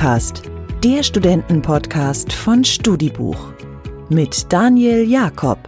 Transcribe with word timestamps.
Studicast, 0.00 0.44
der 0.82 1.02
Studentenpodcast 1.02 2.32
von 2.32 2.64
Studibuch 2.64 3.52
mit 4.08 4.50
Daniel 4.50 5.06
Jakob. 5.06 5.58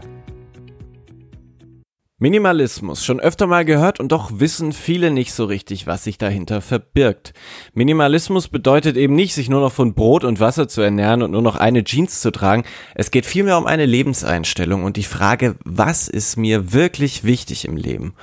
Minimalismus, 2.17 3.04
schon 3.04 3.21
öfter 3.21 3.46
mal 3.46 3.67
gehört 3.67 4.00
und 4.00 4.10
doch 4.10 4.31
wissen 4.32 4.72
viele 4.72 5.10
nicht 5.10 5.35
so 5.35 5.45
richtig, 5.45 5.87
was 5.87 6.04
sich 6.04 6.17
dahinter 6.17 6.63
verbirgt. 6.63 7.35
Minimalismus 7.74 8.49
bedeutet 8.49 8.96
eben 8.96 9.14
nicht, 9.14 9.35
sich 9.35 9.50
nur 9.50 9.60
noch 9.60 9.72
von 9.72 9.92
Brot 9.92 10.24
und 10.24 10.40
Wasser 10.40 10.67
zu 10.67 10.80
ernähren 10.80 11.21
und 11.21 11.33
nur 11.33 11.42
noch 11.42 11.56
eine 11.56 11.85
Jeans 11.85 12.22
zu 12.22 12.30
tragen. 12.30 12.64
Es 12.94 13.10
geht 13.10 13.26
vielmehr 13.26 13.58
um 13.58 13.67
eine 13.67 13.85
Lebenseinstellung 13.85 14.85
und 14.85 14.96
die 14.96 15.03
Frage, 15.03 15.56
was 15.62 16.09
ist 16.09 16.38
mir 16.38 16.73
wirklich 16.73 17.24
wichtig 17.24 17.66
im 17.66 17.77
Leben? 17.77 18.14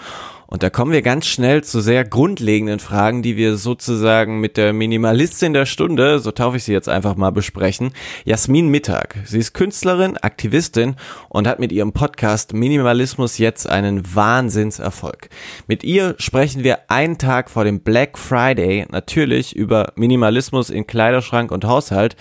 Und 0.51 0.63
da 0.63 0.71
kommen 0.71 0.91
wir 0.91 1.03
ganz 1.03 1.27
schnell 1.27 1.63
zu 1.63 1.79
sehr 1.79 2.03
grundlegenden 2.03 2.79
Fragen, 2.79 3.21
die 3.21 3.37
wir 3.37 3.55
sozusagen 3.55 4.39
mit 4.39 4.57
der 4.57 4.73
Minimalistin 4.73 5.53
der 5.53 5.67
Stunde, 5.67 6.17
so 6.17 6.31
taufe 6.31 6.57
ich 6.57 6.63
sie 6.63 6.73
jetzt 6.73 6.89
einfach 6.89 7.15
mal, 7.15 7.29
besprechen. 7.29 7.91
Jasmin 8.25 8.67
Mittag. 8.67 9.17
Sie 9.25 9.37
ist 9.37 9.53
Künstlerin, 9.53 10.17
Aktivistin 10.17 10.95
und 11.29 11.47
hat 11.47 11.59
mit 11.59 11.71
ihrem 11.71 11.93
Podcast 11.93 12.53
Minimalismus 12.53 13.37
jetzt 13.37 13.69
einen 13.69 14.15
Wahnsinnserfolg. 14.15 15.29
Mit 15.67 15.83
ihr 15.83 16.15
sprechen 16.17 16.63
wir 16.63 16.89
einen 16.89 17.19
Tag 17.19 17.51
vor 17.51 17.63
dem 17.63 17.81
Black 17.81 18.17
Friday 18.17 18.87
natürlich 18.89 19.55
über 19.55 19.93
Minimalismus 19.97 20.71
in 20.71 20.87
Kleiderschrank 20.87 21.51
und 21.51 21.65
Haushalt. 21.65 22.15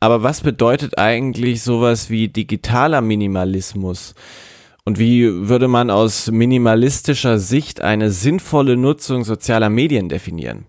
Aber 0.00 0.22
was 0.22 0.40
bedeutet 0.40 0.96
eigentlich 0.96 1.62
sowas 1.62 2.08
wie 2.08 2.28
digitaler 2.28 3.02
Minimalismus? 3.02 4.14
Und 4.86 5.00
wie 5.00 5.48
würde 5.48 5.66
man 5.66 5.90
aus 5.90 6.30
minimalistischer 6.30 7.40
Sicht 7.40 7.80
eine 7.80 8.12
sinnvolle 8.12 8.76
Nutzung 8.76 9.24
sozialer 9.24 9.68
Medien 9.68 10.08
definieren? 10.08 10.66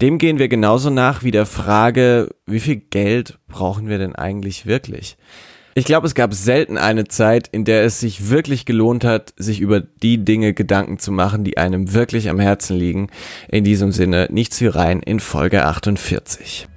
Dem 0.00 0.18
gehen 0.18 0.38
wir 0.38 0.46
genauso 0.46 0.90
nach 0.90 1.24
wie 1.24 1.32
der 1.32 1.44
Frage, 1.44 2.28
wie 2.46 2.60
viel 2.60 2.76
Geld 2.76 3.40
brauchen 3.48 3.88
wir 3.88 3.98
denn 3.98 4.14
eigentlich 4.14 4.64
wirklich? 4.64 5.16
Ich 5.74 5.84
glaube, 5.84 6.06
es 6.06 6.14
gab 6.14 6.34
selten 6.34 6.78
eine 6.78 7.08
Zeit, 7.08 7.48
in 7.48 7.64
der 7.64 7.84
es 7.84 7.98
sich 7.98 8.30
wirklich 8.30 8.64
gelohnt 8.64 9.02
hat, 9.02 9.34
sich 9.36 9.60
über 9.60 9.80
die 9.80 10.24
Dinge 10.24 10.54
Gedanken 10.54 11.00
zu 11.00 11.10
machen, 11.10 11.42
die 11.42 11.58
einem 11.58 11.92
wirklich 11.94 12.30
am 12.30 12.38
Herzen 12.38 12.76
liegen. 12.76 13.08
In 13.48 13.64
diesem 13.64 13.90
Sinne, 13.90 14.28
nichts 14.30 14.60
wie 14.60 14.68
rein 14.68 15.00
in 15.00 15.18
Folge 15.18 15.64
48. 15.64 16.68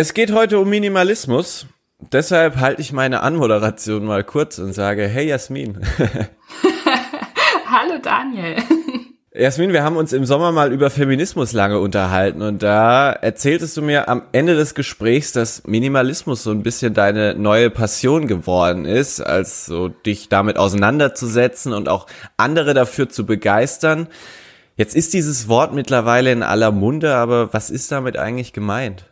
Es 0.00 0.14
geht 0.14 0.32
heute 0.32 0.60
um 0.60 0.70
Minimalismus. 0.70 1.66
Deshalb 2.12 2.58
halte 2.58 2.80
ich 2.80 2.92
meine 2.92 3.20
Anmoderation 3.24 4.04
mal 4.04 4.22
kurz 4.22 4.60
und 4.60 4.72
sage, 4.72 5.08
hey 5.08 5.26
Jasmin. 5.26 5.84
Hallo 7.68 7.98
Daniel. 8.00 8.62
Jasmin, 9.34 9.72
wir 9.72 9.82
haben 9.82 9.96
uns 9.96 10.12
im 10.12 10.24
Sommer 10.24 10.52
mal 10.52 10.72
über 10.72 10.90
Feminismus 10.90 11.52
lange 11.52 11.80
unterhalten 11.80 12.42
und 12.42 12.62
da 12.62 13.10
erzähltest 13.10 13.76
du 13.76 13.82
mir 13.82 14.08
am 14.08 14.22
Ende 14.30 14.54
des 14.54 14.76
Gesprächs, 14.76 15.32
dass 15.32 15.66
Minimalismus 15.66 16.44
so 16.44 16.52
ein 16.52 16.62
bisschen 16.62 16.94
deine 16.94 17.34
neue 17.34 17.68
Passion 17.68 18.28
geworden 18.28 18.84
ist, 18.84 19.20
als 19.20 19.66
so 19.66 19.88
dich 19.88 20.28
damit 20.28 20.58
auseinanderzusetzen 20.58 21.72
und 21.72 21.88
auch 21.88 22.06
andere 22.36 22.72
dafür 22.72 23.08
zu 23.08 23.26
begeistern. 23.26 24.06
Jetzt 24.76 24.94
ist 24.94 25.12
dieses 25.12 25.48
Wort 25.48 25.74
mittlerweile 25.74 26.30
in 26.30 26.44
aller 26.44 26.70
Munde, 26.70 27.16
aber 27.16 27.52
was 27.52 27.68
ist 27.68 27.90
damit 27.90 28.16
eigentlich 28.16 28.52
gemeint? 28.52 29.04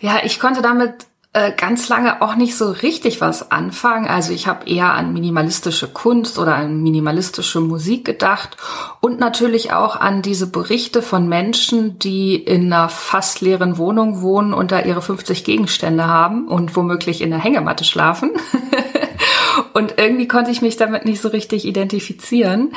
Ja, 0.00 0.20
ich 0.24 0.38
konnte 0.40 0.62
damit 0.62 1.06
äh, 1.36 1.52
ganz 1.52 1.90
lange 1.90 2.22
auch 2.22 2.34
nicht 2.34 2.56
so 2.56 2.70
richtig 2.70 3.20
was 3.20 3.50
anfangen. 3.50 4.06
Also 4.06 4.32
ich 4.32 4.46
habe 4.46 4.66
eher 4.66 4.94
an 4.94 5.12
minimalistische 5.12 5.86
Kunst 5.86 6.38
oder 6.38 6.54
an 6.54 6.82
minimalistische 6.82 7.60
Musik 7.60 8.06
gedacht 8.06 8.56
und 9.02 9.20
natürlich 9.20 9.74
auch 9.74 9.96
an 9.96 10.22
diese 10.22 10.46
Berichte 10.46 11.02
von 11.02 11.28
Menschen, 11.28 11.98
die 11.98 12.36
in 12.36 12.72
einer 12.72 12.88
fast 12.88 13.42
leeren 13.42 13.76
Wohnung 13.76 14.22
wohnen 14.22 14.54
und 14.54 14.72
da 14.72 14.80
ihre 14.80 15.02
50 15.02 15.44
Gegenstände 15.44 16.06
haben 16.06 16.48
und 16.48 16.74
womöglich 16.74 17.20
in 17.20 17.28
der 17.28 17.40
Hängematte 17.40 17.84
schlafen. 17.84 18.30
und 19.74 19.98
irgendwie 19.98 20.28
konnte 20.28 20.50
ich 20.50 20.62
mich 20.62 20.78
damit 20.78 21.04
nicht 21.04 21.20
so 21.20 21.28
richtig 21.28 21.66
identifizieren, 21.66 22.72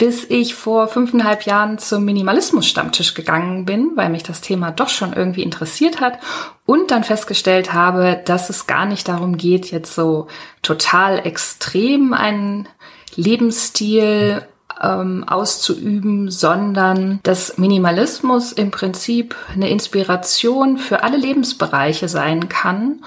bis 0.00 0.24
ich 0.30 0.54
vor 0.54 0.88
fünfeinhalb 0.88 1.42
Jahren 1.42 1.76
zum 1.76 2.06
Minimalismus-Stammtisch 2.06 3.12
gegangen 3.12 3.66
bin, 3.66 3.90
weil 3.96 4.08
mich 4.08 4.22
das 4.22 4.40
Thema 4.40 4.70
doch 4.70 4.88
schon 4.88 5.12
irgendwie 5.12 5.42
interessiert 5.42 6.00
hat 6.00 6.18
und 6.64 6.90
dann 6.90 7.04
festgestellt 7.04 7.74
habe, 7.74 8.18
dass 8.24 8.48
es 8.48 8.66
gar 8.66 8.86
nicht 8.86 9.08
darum 9.08 9.36
geht, 9.36 9.70
jetzt 9.70 9.94
so 9.94 10.26
total 10.62 11.26
extrem 11.26 12.14
einen 12.14 12.66
Lebensstil 13.14 14.42
ähm, 14.82 15.24
auszuüben, 15.28 16.30
sondern 16.30 17.20
dass 17.22 17.58
Minimalismus 17.58 18.52
im 18.52 18.70
Prinzip 18.70 19.36
eine 19.52 19.68
Inspiration 19.68 20.78
für 20.78 21.02
alle 21.02 21.18
Lebensbereiche 21.18 22.08
sein 22.08 22.48
kann 22.48 23.02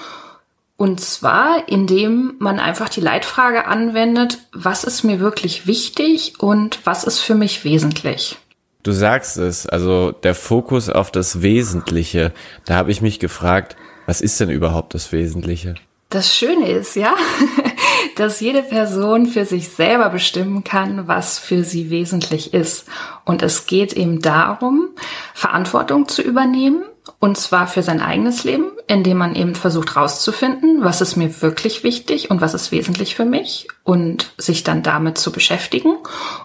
und 0.75 1.00
zwar, 1.00 1.67
indem 1.67 2.35
man 2.39 2.59
einfach 2.59 2.89
die 2.89 3.01
Leitfrage 3.01 3.67
anwendet, 3.67 4.39
was 4.53 4.84
ist 4.84 5.03
mir 5.03 5.19
wirklich 5.19 5.67
wichtig 5.67 6.34
und 6.39 6.79
was 6.85 7.03
ist 7.03 7.19
für 7.19 7.35
mich 7.35 7.63
wesentlich. 7.63 8.38
Du 8.81 8.91
sagst 8.91 9.38
es, 9.38 9.66
also 9.66 10.11
der 10.11 10.35
Fokus 10.35 10.89
auf 10.89 11.09
das 11.09 11.41
Wesentliche. 11.41 12.34
Da 12.66 12.75
habe 12.75 12.91
ich 12.91 13.01
mich 13.01 13.19
gefragt, 13.19 13.78
was 14.06 14.19
ist 14.19 14.39
denn 14.39 14.50
überhaupt 14.50 14.94
das 14.94 15.11
Wesentliche? 15.13 15.75
Das 16.09 16.35
Schöne 16.35 16.69
ist 16.69 16.95
ja, 16.95 17.13
dass 18.17 18.41
jede 18.41 18.61
Person 18.61 19.25
für 19.25 19.45
sich 19.45 19.69
selber 19.69 20.09
bestimmen 20.09 20.66
kann, 20.66 21.07
was 21.07 21.40
für 21.40 21.63
sie 21.63 21.90
wesentlich 21.91 22.53
ist. 22.53 22.85
Und 23.23 23.41
es 23.41 23.67
geht 23.67 23.94
eben 23.94 24.22
darum, 24.22 24.90
Verantwortung 25.34 26.07
zu 26.09 26.22
übernehmen 26.22 26.84
und 27.19 27.38
zwar 27.38 27.67
für 27.67 27.84
sein 27.84 28.01
eigenes 28.01 28.44
Leben, 28.44 28.72
indem 28.88 29.18
man 29.18 29.36
eben 29.36 29.56
versucht 29.56 29.96
rauszufinden, 29.96 30.84
was 30.84 31.02
ist 31.02 31.16
mir 31.16 31.42
wirklich 31.42 31.84
wichtig 31.84 32.30
und 32.30 32.42
was 32.42 32.54
ist 32.54 32.72
wesentlich 32.72 33.16
für 33.16 33.26
mich 33.26 33.68
und 33.84 34.34
sich 34.38 34.64
dann 34.64 34.84
damit 34.84 35.18
zu 35.18 35.32
beschäftigen 35.32 35.96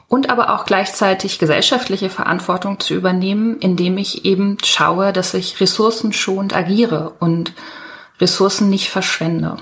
und 0.09 0.31
aber 0.31 0.54
auch 0.54 0.65
gleichzeitig 0.65 1.38
gesellschaftliche 1.38 2.10
Verantwortung 2.10 2.81
zu 2.81 2.94
übernehmen, 2.94 3.59
indem 3.59 3.99
ich 3.99 4.25
eben 4.25 4.59
schaue, 4.65 5.12
dass 5.12 5.34
ich 5.34 5.60
ressourcenschonend 5.60 6.54
agiere 6.54 7.15
und 7.19 7.53
Ressourcen 8.21 8.69
nicht 8.69 8.88
verschwende. 8.88 9.56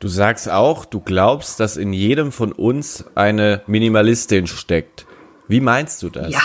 Du 0.00 0.08
sagst 0.08 0.50
auch, 0.50 0.84
du 0.84 1.00
glaubst, 1.00 1.60
dass 1.60 1.76
in 1.76 1.92
jedem 1.92 2.30
von 2.32 2.52
uns 2.52 3.04
eine 3.14 3.62
Minimalistin 3.66 4.46
steckt. 4.46 5.06
Wie 5.48 5.60
meinst 5.60 6.02
du 6.02 6.10
das? 6.10 6.32
Ja. 6.32 6.40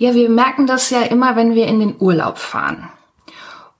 Ja, 0.00 0.14
wir 0.14 0.30
merken 0.30 0.68
das 0.68 0.90
ja 0.90 1.02
immer, 1.02 1.34
wenn 1.34 1.56
wir 1.56 1.66
in 1.66 1.80
den 1.80 1.96
Urlaub 1.98 2.38
fahren 2.38 2.88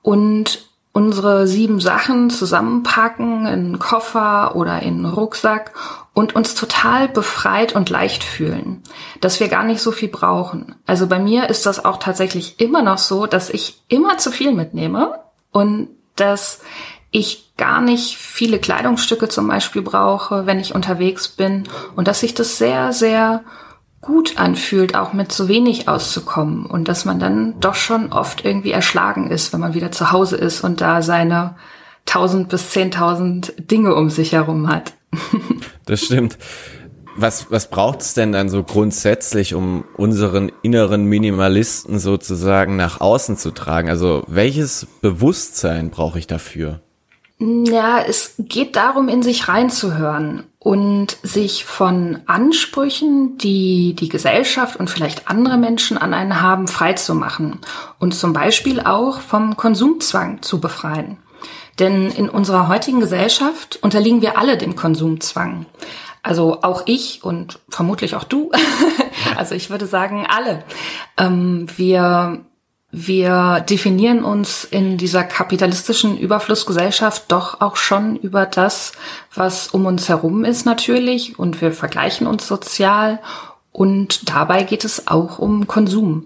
und 0.02 0.67
unsere 0.98 1.46
sieben 1.46 1.78
Sachen 1.78 2.28
zusammenpacken 2.28 3.42
in 3.42 3.46
einen 3.46 3.78
Koffer 3.78 4.56
oder 4.56 4.82
in 4.82 4.94
einen 4.94 5.04
Rucksack 5.06 5.72
und 6.12 6.34
uns 6.34 6.56
total 6.56 7.08
befreit 7.08 7.72
und 7.72 7.88
leicht 7.88 8.24
fühlen, 8.24 8.82
dass 9.20 9.38
wir 9.38 9.46
gar 9.46 9.62
nicht 9.62 9.80
so 9.80 9.92
viel 9.92 10.08
brauchen. 10.08 10.74
Also 10.86 11.06
bei 11.06 11.20
mir 11.20 11.50
ist 11.50 11.66
das 11.66 11.84
auch 11.84 11.98
tatsächlich 11.98 12.58
immer 12.58 12.82
noch 12.82 12.98
so, 12.98 13.26
dass 13.26 13.48
ich 13.48 13.80
immer 13.86 14.18
zu 14.18 14.32
viel 14.32 14.52
mitnehme 14.52 15.20
und 15.52 15.90
dass 16.16 16.62
ich 17.12 17.52
gar 17.56 17.80
nicht 17.80 18.16
viele 18.16 18.58
Kleidungsstücke 18.58 19.28
zum 19.28 19.46
Beispiel 19.46 19.82
brauche, 19.82 20.46
wenn 20.46 20.58
ich 20.58 20.74
unterwegs 20.74 21.28
bin 21.28 21.68
und 21.94 22.08
dass 22.08 22.18
sich 22.18 22.34
das 22.34 22.58
sehr, 22.58 22.92
sehr 22.92 23.44
gut 24.00 24.38
anfühlt, 24.38 24.94
auch 24.94 25.12
mit 25.12 25.32
so 25.32 25.48
wenig 25.48 25.88
auszukommen 25.88 26.66
und 26.66 26.88
dass 26.88 27.04
man 27.04 27.18
dann 27.18 27.58
doch 27.60 27.74
schon 27.74 28.12
oft 28.12 28.44
irgendwie 28.44 28.70
erschlagen 28.70 29.30
ist, 29.30 29.52
wenn 29.52 29.60
man 29.60 29.74
wieder 29.74 29.90
zu 29.90 30.12
Hause 30.12 30.36
ist 30.36 30.62
und 30.62 30.80
da 30.80 31.02
seine 31.02 31.56
1000 32.06 32.48
bis 32.48 32.72
10.000 32.72 33.66
Dinge 33.66 33.94
um 33.94 34.10
sich 34.10 34.32
herum 34.32 34.68
hat. 34.68 34.94
das 35.86 36.02
stimmt. 36.02 36.38
Was, 37.16 37.50
was 37.50 37.68
braucht 37.68 38.00
es 38.00 38.14
denn 38.14 38.30
dann 38.30 38.48
so 38.48 38.62
grundsätzlich, 38.62 39.54
um 39.54 39.84
unseren 39.96 40.52
inneren 40.62 41.04
Minimalisten 41.04 41.98
sozusagen 41.98 42.76
nach 42.76 43.00
außen 43.00 43.36
zu 43.36 43.50
tragen? 43.50 43.90
Also 43.90 44.22
welches 44.28 44.86
Bewusstsein 45.00 45.90
brauche 45.90 46.20
ich 46.20 46.28
dafür? 46.28 46.80
Ja, 47.40 48.00
es 48.00 48.34
geht 48.38 48.76
darum, 48.76 49.08
in 49.08 49.24
sich 49.24 49.48
reinzuhören 49.48 50.44
und 50.68 51.16
sich 51.22 51.64
von 51.64 52.18
Ansprüchen, 52.26 53.38
die 53.38 53.94
die 53.94 54.10
Gesellschaft 54.10 54.76
und 54.76 54.90
vielleicht 54.90 55.26
andere 55.26 55.56
Menschen 55.56 55.96
an 55.96 56.12
einen 56.12 56.42
haben, 56.42 56.68
freizumachen 56.68 57.60
und 57.98 58.14
zum 58.14 58.34
Beispiel 58.34 58.80
auch 58.80 59.20
vom 59.20 59.56
Konsumzwang 59.56 60.42
zu 60.42 60.60
befreien. 60.60 61.16
Denn 61.78 62.10
in 62.10 62.28
unserer 62.28 62.68
heutigen 62.68 63.00
Gesellschaft 63.00 63.78
unterliegen 63.80 64.20
wir 64.20 64.36
alle 64.36 64.58
dem 64.58 64.76
Konsumzwang. 64.76 65.64
Also 66.22 66.60
auch 66.60 66.82
ich 66.84 67.24
und 67.24 67.60
vermutlich 67.70 68.14
auch 68.14 68.24
du. 68.24 68.52
also 69.38 69.54
ich 69.54 69.70
würde 69.70 69.86
sagen 69.86 70.26
alle. 70.28 70.64
Ähm, 71.16 71.66
wir 71.78 72.44
wir 72.90 73.60
definieren 73.68 74.24
uns 74.24 74.64
in 74.64 74.96
dieser 74.96 75.22
kapitalistischen 75.22 76.16
Überflussgesellschaft 76.16 77.24
doch 77.28 77.60
auch 77.60 77.76
schon 77.76 78.16
über 78.16 78.46
das, 78.46 78.92
was 79.34 79.68
um 79.68 79.84
uns 79.84 80.08
herum 80.08 80.44
ist 80.44 80.64
natürlich 80.64 81.38
und 81.38 81.60
wir 81.60 81.72
vergleichen 81.72 82.26
uns 82.26 82.46
sozial 82.46 83.20
und 83.72 84.30
dabei 84.30 84.62
geht 84.62 84.84
es 84.84 85.06
auch 85.06 85.38
um 85.38 85.66
Konsum. 85.66 86.24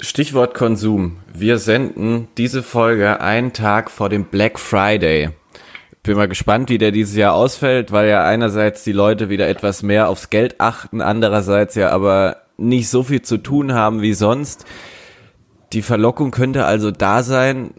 Stichwort 0.00 0.54
Konsum. 0.54 1.18
Wir 1.32 1.58
senden 1.58 2.28
diese 2.38 2.62
Folge 2.62 3.20
einen 3.20 3.52
Tag 3.52 3.90
vor 3.90 4.08
dem 4.08 4.24
Black 4.24 4.58
Friday. 4.58 5.30
Bin 6.02 6.16
mal 6.16 6.28
gespannt, 6.28 6.70
wie 6.70 6.78
der 6.78 6.90
dieses 6.90 7.16
Jahr 7.16 7.34
ausfällt, 7.34 7.92
weil 7.92 8.08
ja 8.08 8.24
einerseits 8.24 8.84
die 8.84 8.92
Leute 8.92 9.28
wieder 9.28 9.48
etwas 9.48 9.82
mehr 9.82 10.08
aufs 10.08 10.30
Geld 10.30 10.60
achten, 10.60 11.00
andererseits 11.00 11.74
ja 11.74 11.90
aber 11.90 12.45
nicht 12.56 12.88
so 12.88 13.02
viel 13.02 13.22
zu 13.22 13.38
tun 13.38 13.74
haben 13.74 14.02
wie 14.02 14.14
sonst. 14.14 14.64
Die 15.72 15.82
Verlockung 15.82 16.30
könnte 16.30 16.64
also 16.64 16.90
da 16.90 17.22
sein. 17.22 17.74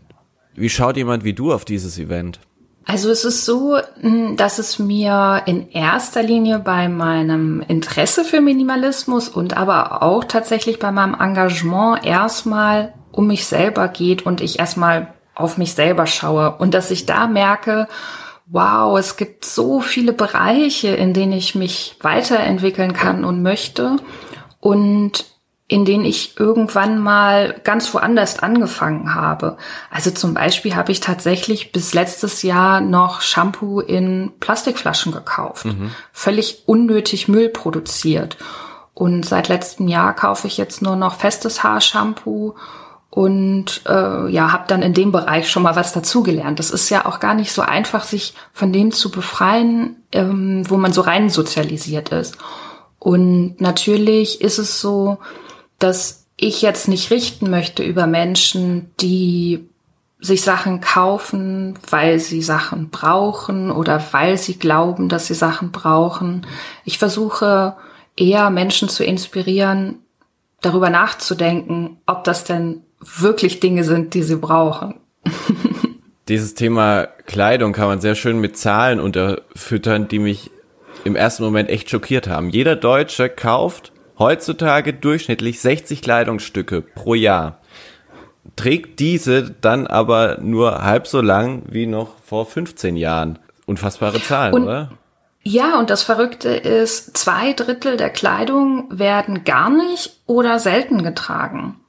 Wie 0.54 0.70
schaut 0.70 0.98
jemand 0.98 1.24
wie 1.24 1.34
du 1.34 1.54
auf 1.54 1.66
dieses 1.66 1.98
Event? 1.98 2.40
Also 2.86 3.10
es 3.10 3.26
ist 3.26 3.46
so, 3.46 3.78
hm, 4.00 4.38
dass 4.38 4.60
es 4.60 4.80
mir 4.80 5.44
in 5.46 5.70
erster 5.72 6.24
Linie 6.24 6.60
bei 6.60 6.88
meinem 6.88 7.62
Interesse 7.68 8.24
für 8.24 8.40
Minimalismus 8.40 9.28
und 9.28 9.58
aber 9.58 10.02
auch 10.04 10.24
tatsächlich 10.24 10.80
bei 10.80 10.92
meinem 10.92 11.14
Engagement 11.20 12.06
erstmal 12.06 12.94
um 13.12 13.28
mich 13.28 13.46
selber 13.46 13.90
geht 13.90 14.26
und 14.26 14.40
ich 14.40 14.60
erstmal 14.60 15.14
auf 15.36 15.58
mich 15.58 15.74
selber 15.74 16.08
schaue 16.08 16.56
und 16.58 16.74
dass 16.74 16.90
ich 16.90 17.06
da 17.06 17.28
merke, 17.28 17.88
wow, 18.46 18.98
es 18.98 19.18
gibt 19.18 19.44
so 19.44 19.82
viele 19.82 20.14
Bereiche, 20.14 20.90
in 20.90 21.14
denen 21.14 21.34
ich 21.34 21.56
mich 21.56 21.98
weiterentwickeln 22.02 22.94
kann 22.94 23.26
und 23.26 23.42
möchte 23.42 23.98
und 24.68 25.24
in 25.70 25.86
denen 25.86 26.04
ich 26.04 26.38
irgendwann 26.38 27.00
mal 27.00 27.56
ganz 27.64 27.94
woanders 27.94 28.40
angefangen 28.40 29.16
habe. 29.16 29.56
Also 29.90 30.12
zum 30.12 30.34
Beispiel 30.34 30.76
habe 30.76 30.92
ich 30.92 31.00
tatsächlich 31.00 31.72
bis 31.72 31.94
letztes 31.94 32.42
Jahr 32.42 32.82
noch 32.82 33.22
Shampoo 33.22 33.80
in 33.80 34.34
Plastikflaschen 34.42 35.14
gekauft. 35.14 35.64
Mhm. 35.64 35.92
Völlig 36.12 36.64
unnötig 36.66 37.30
Müll 37.30 37.48
produziert. 37.48 38.36
Und 38.94 39.26
seit 39.26 39.48
letztem 39.48 39.88
Jahr 39.88 40.14
kaufe 40.14 40.48
ich 40.48 40.58
jetzt 40.58 40.82
nur 40.82 40.98
noch 40.98 41.16
festes 41.16 41.64
Haarshampoo 41.64 42.56
und 43.10 43.84
äh, 43.88 44.30
ja, 44.30 44.52
habe 44.52 44.66
dann 44.68 44.82
in 44.82 44.94
dem 44.94 45.14
Bereich 45.14 45.50
schon 45.50 45.64
mal 45.64 45.78
was 45.78 45.94
dazugelernt. 45.94 46.60
Das 46.60 46.72
ist 46.72 46.90
ja 46.90 47.06
auch 47.06 47.22
gar 47.22 47.36
nicht 47.36 47.54
so 47.54 47.62
einfach, 47.62 48.04
sich 48.04 48.34
von 48.52 48.74
dem 48.74 48.92
zu 48.92 49.12
befreien, 49.12 50.04
ähm, 50.12 50.70
wo 50.70 50.76
man 50.76 50.92
so 50.92 51.02
rein 51.02 51.30
sozialisiert 51.30 52.10
ist. 52.10 52.38
Und 53.00 53.60
natürlich 53.60 54.42
ist 54.42 54.58
es 54.58 54.82
so, 54.82 55.18
dass 55.80 56.26
ich 56.38 56.62
jetzt 56.62 56.88
nicht 56.88 57.12
richten 57.12 57.50
möchte 57.50 57.84
über 57.84 58.08
Menschen, 58.08 58.92
die 59.00 59.68
sich 60.20 60.42
Sachen 60.42 60.82
kaufen, 60.82 61.78
weil 61.90 62.20
sie 62.20 62.42
Sachen 62.42 62.90
brauchen 62.90 63.72
oder 63.72 64.04
weil 64.12 64.38
sie 64.38 64.58
glauben, 64.58 65.10
dass 65.10 65.28
sie 65.28 65.36
Sachen 65.36 65.72
brauchen. 65.72 66.48
Ich 66.86 66.98
versuche 66.98 67.76
eher 68.16 68.50
Menschen 68.50 68.90
zu 68.90 69.04
inspirieren, 69.04 70.00
darüber 70.62 70.90
nachzudenken, 70.90 71.98
ob 72.08 72.24
das 72.24 72.44
denn 72.44 72.82
wirklich 73.00 73.60
Dinge 73.60 73.84
sind, 73.84 74.16
die 74.16 74.24
sie 74.24 74.38
brauchen. 74.38 74.96
Dieses 76.28 76.56
Thema 76.56 77.08
Kleidung 77.26 77.74
kann 77.74 77.88
man 77.88 78.02
sehr 78.02 78.16
schön 78.16 78.40
mit 78.40 78.58
Zahlen 78.58 79.00
unterfüttern, 79.00 80.08
die 80.08 80.20
mich 80.20 80.52
im 81.04 81.16
ersten 81.16 81.44
Moment 81.44 81.70
echt 81.70 81.90
schockiert 81.90 82.28
haben. 82.28 82.50
Jeder 82.50 82.76
Deutsche 82.76 83.30
kauft 83.30 83.92
heutzutage 84.20 84.94
durchschnittlich 84.94 85.60
60 85.62 86.02
Kleidungsstücke 86.02 86.82
pro 86.82 87.14
Jahr. 87.14 87.60
Trägt 88.56 89.00
diese 89.00 89.52
dann 89.62 89.88
aber 89.88 90.38
nur 90.42 90.84
halb 90.84 91.08
so 91.08 91.22
lang 91.22 91.64
wie 91.70 91.86
noch 91.86 92.16
vor 92.24 92.46
15 92.46 92.98
Jahren. 92.98 93.40
Unfassbare 93.66 94.22
Zahlen, 94.22 94.54
und, 94.54 94.64
oder? 94.64 94.92
Ja, 95.44 95.80
und 95.80 95.90
das 95.90 96.04
Verrückte 96.04 96.50
ist, 96.50 97.16
zwei 97.16 97.54
Drittel 97.54 97.98
der 97.98 98.10
Kleidung 98.10 98.88
werden 98.90 99.44
gar 99.44 99.70
nicht 99.70 100.20
oder 100.26 100.60
selten 100.60 101.04
getragen. 101.04 101.80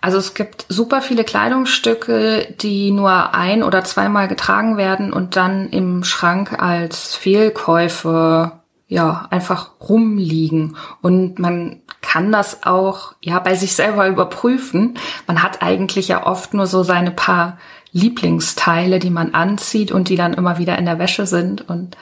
Also 0.00 0.18
es 0.18 0.34
gibt 0.34 0.66
super 0.68 1.02
viele 1.02 1.24
Kleidungsstücke, 1.24 2.54
die 2.60 2.90
nur 2.90 3.34
ein 3.34 3.62
oder 3.62 3.84
zweimal 3.84 4.28
getragen 4.28 4.76
werden 4.76 5.12
und 5.12 5.36
dann 5.36 5.68
im 5.70 6.04
Schrank 6.04 6.60
als 6.62 7.14
Fehlkäufe 7.14 8.52
ja, 8.86 9.26
einfach 9.30 9.70
rumliegen. 9.80 10.76
Und 11.00 11.38
man 11.38 11.82
kann 12.00 12.30
das 12.30 12.64
auch, 12.64 13.14
ja, 13.20 13.38
bei 13.38 13.54
sich 13.54 13.74
selber 13.74 14.08
überprüfen. 14.08 14.98
Man 15.26 15.42
hat 15.42 15.62
eigentlich 15.62 16.08
ja 16.08 16.26
oft 16.26 16.54
nur 16.54 16.66
so 16.66 16.82
seine 16.82 17.10
paar 17.10 17.58
Lieblingsteile, 17.92 18.98
die 18.98 19.10
man 19.10 19.34
anzieht 19.34 19.90
und 19.90 20.08
die 20.08 20.16
dann 20.16 20.34
immer 20.34 20.58
wieder 20.58 20.78
in 20.78 20.84
der 20.84 20.98
Wäsche 20.98 21.26
sind. 21.26 21.68
Und 21.68 21.96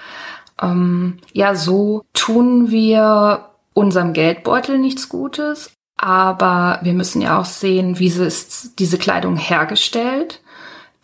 ähm, 0.61 1.19
ja, 1.33 1.55
so 1.55 2.05
tun 2.15 2.71
wir 2.71 3.51
unserem 3.75 4.13
Geldbeutel 4.13 4.79
nichts 4.79 5.09
Gutes. 5.09 5.73
Aber 6.03 6.81
wir 6.83 6.95
müssen 6.95 7.23
ja 7.23 7.39
auch 7.39 7.45
sehen, 7.45 8.01
wie 8.01 8.09
ist 8.09 8.81
diese 8.81 8.99
Kleidung 8.99 9.37
hergestellt, 9.37 10.41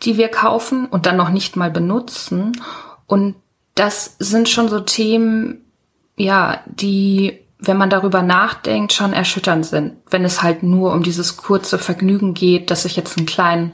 die 0.01 0.17
wir 0.17 0.27
kaufen 0.27 0.87
und 0.87 1.05
dann 1.05 1.15
noch 1.15 1.29
nicht 1.29 1.55
mal 1.55 1.71
benutzen. 1.71 2.61
Und 3.07 3.35
das 3.75 4.17
sind 4.19 4.49
schon 4.49 4.67
so 4.67 4.81
Themen, 4.81 5.63
ja, 6.17 6.59
die, 6.65 7.39
wenn 7.59 7.77
man 7.77 7.89
darüber 7.89 8.23
nachdenkt, 8.23 8.91
schon 8.91 9.13
erschütternd 9.13 9.65
sind. 9.65 9.93
Wenn 10.09 10.25
es 10.25 10.43
halt 10.43 10.63
nur 10.63 10.91
um 10.91 11.01
dieses 11.01 11.37
kurze 11.37 11.77
Vergnügen 11.77 12.33
geht, 12.33 12.69
dass 12.69 12.83
ich 12.83 12.97
jetzt 12.97 13.17
einen 13.17 13.25
kleinen 13.25 13.71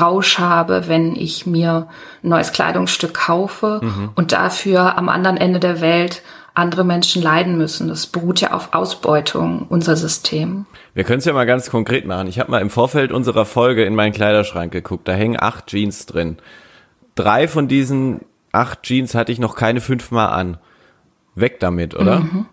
Rausch 0.00 0.40
habe, 0.40 0.88
wenn 0.88 1.14
ich 1.14 1.46
mir 1.46 1.86
ein 2.24 2.30
neues 2.30 2.50
Kleidungsstück 2.50 3.14
kaufe 3.14 3.78
mhm. 3.80 4.10
und 4.16 4.32
dafür 4.32 4.98
am 4.98 5.08
anderen 5.08 5.36
Ende 5.36 5.60
der 5.60 5.80
Welt 5.80 6.22
andere 6.54 6.84
Menschen 6.84 7.20
leiden 7.20 7.58
müssen. 7.58 7.88
Das 7.88 8.06
beruht 8.06 8.40
ja 8.40 8.52
auf 8.52 8.72
Ausbeutung, 8.72 9.66
unser 9.68 9.96
System. 9.96 10.66
Wir 10.94 11.04
können 11.04 11.18
es 11.18 11.24
ja 11.24 11.32
mal 11.32 11.46
ganz 11.46 11.68
konkret 11.68 12.06
machen. 12.06 12.28
Ich 12.28 12.38
habe 12.38 12.50
mal 12.50 12.62
im 12.62 12.70
Vorfeld 12.70 13.12
unserer 13.12 13.44
Folge 13.44 13.84
in 13.84 13.94
meinen 13.94 14.12
Kleiderschrank 14.12 14.72
geguckt. 14.72 15.08
Da 15.08 15.12
hängen 15.12 15.36
acht 15.38 15.66
Jeans 15.66 16.06
drin. 16.06 16.38
Drei 17.16 17.48
von 17.48 17.68
diesen 17.68 18.20
acht 18.52 18.82
Jeans 18.84 19.14
hatte 19.14 19.32
ich 19.32 19.40
noch 19.40 19.56
keine 19.56 19.80
fünfmal 19.80 20.28
an. 20.28 20.58
Weg 21.34 21.58
damit, 21.58 21.94
oder? 21.94 22.20
Mhm. 22.20 22.46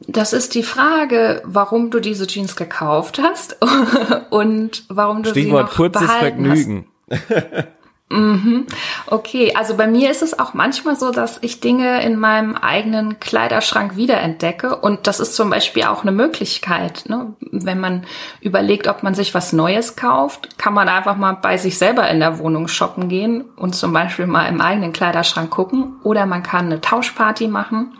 Das 0.00 0.32
ist 0.32 0.54
die 0.54 0.64
Frage, 0.64 1.40
warum 1.44 1.90
du 1.90 2.00
diese 2.00 2.26
Jeans 2.26 2.56
gekauft 2.56 3.20
hast 3.22 3.56
und 4.30 4.84
warum 4.88 5.22
du 5.22 5.30
Stichwort 5.30 5.68
sie 5.68 5.70
noch 5.70 5.76
kurzes 5.76 6.02
behalten 6.02 6.44
Vergnügen. 6.44 6.86
mhm. 8.08 8.66
Okay, 9.06 9.54
also 9.54 9.76
bei 9.76 9.86
mir 9.86 10.10
ist 10.10 10.22
es 10.22 10.38
auch 10.38 10.54
manchmal 10.54 10.96
so, 10.96 11.10
dass 11.10 11.38
ich 11.42 11.60
Dinge 11.60 12.02
in 12.02 12.16
meinem 12.16 12.54
eigenen 12.54 13.20
Kleiderschrank 13.20 13.96
wiederentdecke 13.96 14.76
und 14.76 15.06
das 15.06 15.20
ist 15.20 15.34
zum 15.34 15.50
Beispiel 15.50 15.84
auch 15.84 16.02
eine 16.02 16.12
Möglichkeit. 16.12 17.04
Ne? 17.08 17.34
Wenn 17.40 17.80
man 17.80 18.04
überlegt, 18.40 18.88
ob 18.88 19.02
man 19.02 19.14
sich 19.14 19.34
was 19.34 19.52
Neues 19.52 19.96
kauft, 19.96 20.58
kann 20.58 20.74
man 20.74 20.88
einfach 20.88 21.16
mal 21.16 21.32
bei 21.32 21.56
sich 21.56 21.78
selber 21.78 22.08
in 22.08 22.20
der 22.20 22.38
Wohnung 22.38 22.68
shoppen 22.68 23.08
gehen 23.08 23.42
und 23.56 23.74
zum 23.74 23.92
Beispiel 23.92 24.26
mal 24.26 24.46
im 24.46 24.60
eigenen 24.60 24.92
Kleiderschrank 24.92 25.50
gucken 25.50 25.96
oder 26.02 26.26
man 26.26 26.42
kann 26.42 26.66
eine 26.66 26.80
Tauschparty 26.80 27.48
machen 27.48 27.96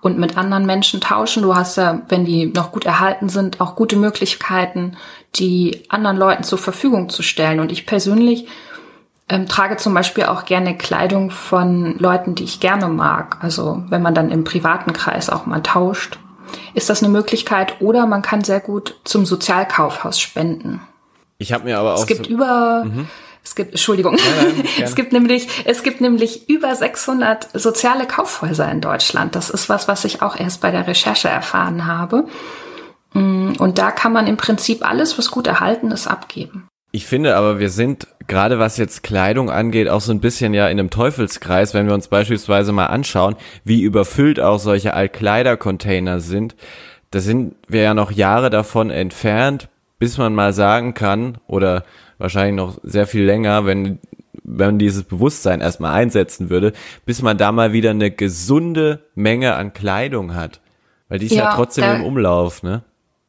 und 0.00 0.18
mit 0.18 0.36
anderen 0.36 0.66
Menschen 0.66 1.00
tauschen. 1.00 1.42
Du 1.42 1.54
hast 1.54 1.76
ja, 1.76 2.02
wenn 2.08 2.24
die 2.24 2.46
noch 2.46 2.72
gut 2.72 2.86
erhalten 2.86 3.28
sind, 3.28 3.60
auch 3.60 3.74
gute 3.74 3.96
Möglichkeiten, 3.96 4.96
die 5.34 5.84
anderen 5.88 6.16
Leuten 6.16 6.44
zur 6.44 6.58
Verfügung 6.58 7.08
zu 7.08 7.22
stellen. 7.22 7.60
Und 7.60 7.72
ich 7.72 7.86
persönlich 7.86 8.46
ähm, 9.28 9.46
trage 9.46 9.76
zum 9.76 9.94
Beispiel 9.94 10.24
auch 10.24 10.44
gerne 10.44 10.76
Kleidung 10.76 11.30
von 11.30 11.98
Leuten, 11.98 12.34
die 12.34 12.44
ich 12.44 12.60
gerne 12.60 12.88
mag. 12.88 13.38
Also 13.40 13.82
wenn 13.88 14.02
man 14.02 14.14
dann 14.14 14.30
im 14.30 14.44
privaten 14.44 14.92
Kreis 14.92 15.30
auch 15.30 15.46
mal 15.46 15.62
tauscht, 15.62 16.18
ist 16.74 16.88
das 16.88 17.02
eine 17.02 17.12
Möglichkeit. 17.12 17.80
Oder 17.80 18.06
man 18.06 18.22
kann 18.22 18.42
sehr 18.42 18.60
gut 18.60 18.98
zum 19.04 19.26
Sozialkaufhaus 19.26 20.18
spenden. 20.18 20.80
Ich 21.38 21.52
habe 21.52 21.64
mir 21.64 21.78
aber 21.78 21.94
auch 21.94 22.00
es 22.00 22.06
gibt 22.06 22.26
so 22.26 22.32
über 22.32 22.84
mhm. 22.84 23.08
Es 23.48 23.54
gibt, 23.54 23.70
Entschuldigung, 23.70 24.18
ja, 24.18 24.82
es 24.84 24.94
gibt 24.94 25.12
nämlich, 25.12 25.48
es 25.64 25.82
gibt 25.82 26.02
nämlich 26.02 26.50
über 26.50 26.74
600 26.74 27.48
soziale 27.54 28.06
Kaufhäuser 28.06 28.70
in 28.70 28.82
Deutschland. 28.82 29.34
Das 29.34 29.48
ist 29.48 29.70
was, 29.70 29.88
was 29.88 30.04
ich 30.04 30.20
auch 30.20 30.38
erst 30.38 30.60
bei 30.60 30.70
der 30.70 30.86
Recherche 30.86 31.28
erfahren 31.28 31.86
habe. 31.86 32.26
Mm, 33.14 33.52
und 33.58 33.78
da 33.78 33.90
kann 33.90 34.12
man 34.12 34.26
im 34.26 34.36
Prinzip 34.36 34.86
alles, 34.86 35.16
was 35.16 35.30
gut 35.30 35.46
erhalten 35.46 35.90
ist, 35.92 36.06
abgeben. 36.06 36.68
Ich 36.98 37.06
finde 37.06 37.36
aber, 37.36 37.60
wir 37.60 37.70
sind, 37.70 38.08
gerade 38.26 38.58
was 38.58 38.76
jetzt 38.76 39.04
Kleidung 39.04 39.52
angeht, 39.52 39.88
auch 39.88 40.00
so 40.00 40.10
ein 40.10 40.18
bisschen 40.18 40.52
ja 40.52 40.66
in 40.66 40.80
einem 40.80 40.90
Teufelskreis, 40.90 41.72
wenn 41.72 41.86
wir 41.86 41.94
uns 41.94 42.08
beispielsweise 42.08 42.72
mal 42.72 42.86
anschauen, 42.86 43.36
wie 43.62 43.82
überfüllt 43.82 44.40
auch 44.40 44.58
solche 44.58 44.94
Altkleidercontainer 44.94 46.18
sind. 46.18 46.56
Da 47.12 47.20
sind 47.20 47.54
wir 47.68 47.82
ja 47.82 47.94
noch 47.94 48.10
Jahre 48.10 48.50
davon 48.50 48.90
entfernt, 48.90 49.68
bis 50.00 50.18
man 50.18 50.34
mal 50.34 50.52
sagen 50.52 50.94
kann, 50.94 51.38
oder 51.46 51.84
wahrscheinlich 52.18 52.56
noch 52.56 52.78
sehr 52.82 53.06
viel 53.06 53.22
länger, 53.22 53.64
wenn, 53.64 54.00
wenn 54.42 54.80
dieses 54.80 55.04
Bewusstsein 55.04 55.60
erstmal 55.60 55.94
einsetzen 55.94 56.50
würde, 56.50 56.72
bis 57.06 57.22
man 57.22 57.38
da 57.38 57.52
mal 57.52 57.72
wieder 57.72 57.90
eine 57.90 58.10
gesunde 58.10 59.04
Menge 59.14 59.54
an 59.54 59.72
Kleidung 59.72 60.34
hat. 60.34 60.60
Weil 61.08 61.20
die 61.20 61.26
ist 61.26 61.36
ja, 61.36 61.44
ja 61.44 61.54
trotzdem 61.54 62.00
im 62.00 62.02
Umlauf, 62.02 62.64
ne? 62.64 62.82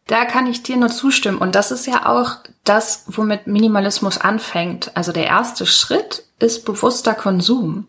Da 0.09 0.25
kann 0.25 0.47
ich 0.47 0.63
dir 0.63 0.75
nur 0.75 0.89
zustimmen. 0.89 1.37
Und 1.37 1.53
das 1.53 1.69
ist 1.69 1.85
ja 1.85 2.07
auch 2.07 2.37
das, 2.63 3.03
womit 3.05 3.45
Minimalismus 3.45 4.17
anfängt. 4.17 4.89
Also 4.95 5.11
der 5.11 5.27
erste 5.27 5.67
Schritt 5.67 6.23
ist 6.39 6.65
bewusster 6.65 7.13
Konsum. 7.13 7.85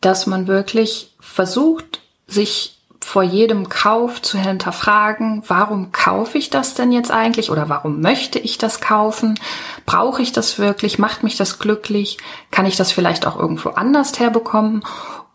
Dass 0.00 0.26
man 0.26 0.48
wirklich 0.48 1.14
versucht, 1.20 2.00
sich 2.26 2.80
vor 2.98 3.22
jedem 3.22 3.68
Kauf 3.68 4.20
zu 4.20 4.36
hinterfragen, 4.36 5.44
warum 5.46 5.92
kaufe 5.92 6.36
ich 6.38 6.50
das 6.50 6.74
denn 6.74 6.90
jetzt 6.90 7.12
eigentlich 7.12 7.52
oder 7.52 7.68
warum 7.68 8.00
möchte 8.00 8.40
ich 8.40 8.58
das 8.58 8.80
kaufen? 8.80 9.38
Brauche 9.86 10.20
ich 10.22 10.32
das 10.32 10.58
wirklich? 10.58 10.98
Macht 10.98 11.22
mich 11.22 11.36
das 11.36 11.60
glücklich? 11.60 12.18
Kann 12.50 12.66
ich 12.66 12.76
das 12.76 12.90
vielleicht 12.90 13.28
auch 13.28 13.38
irgendwo 13.38 13.68
anders 13.70 14.18
herbekommen? 14.18 14.82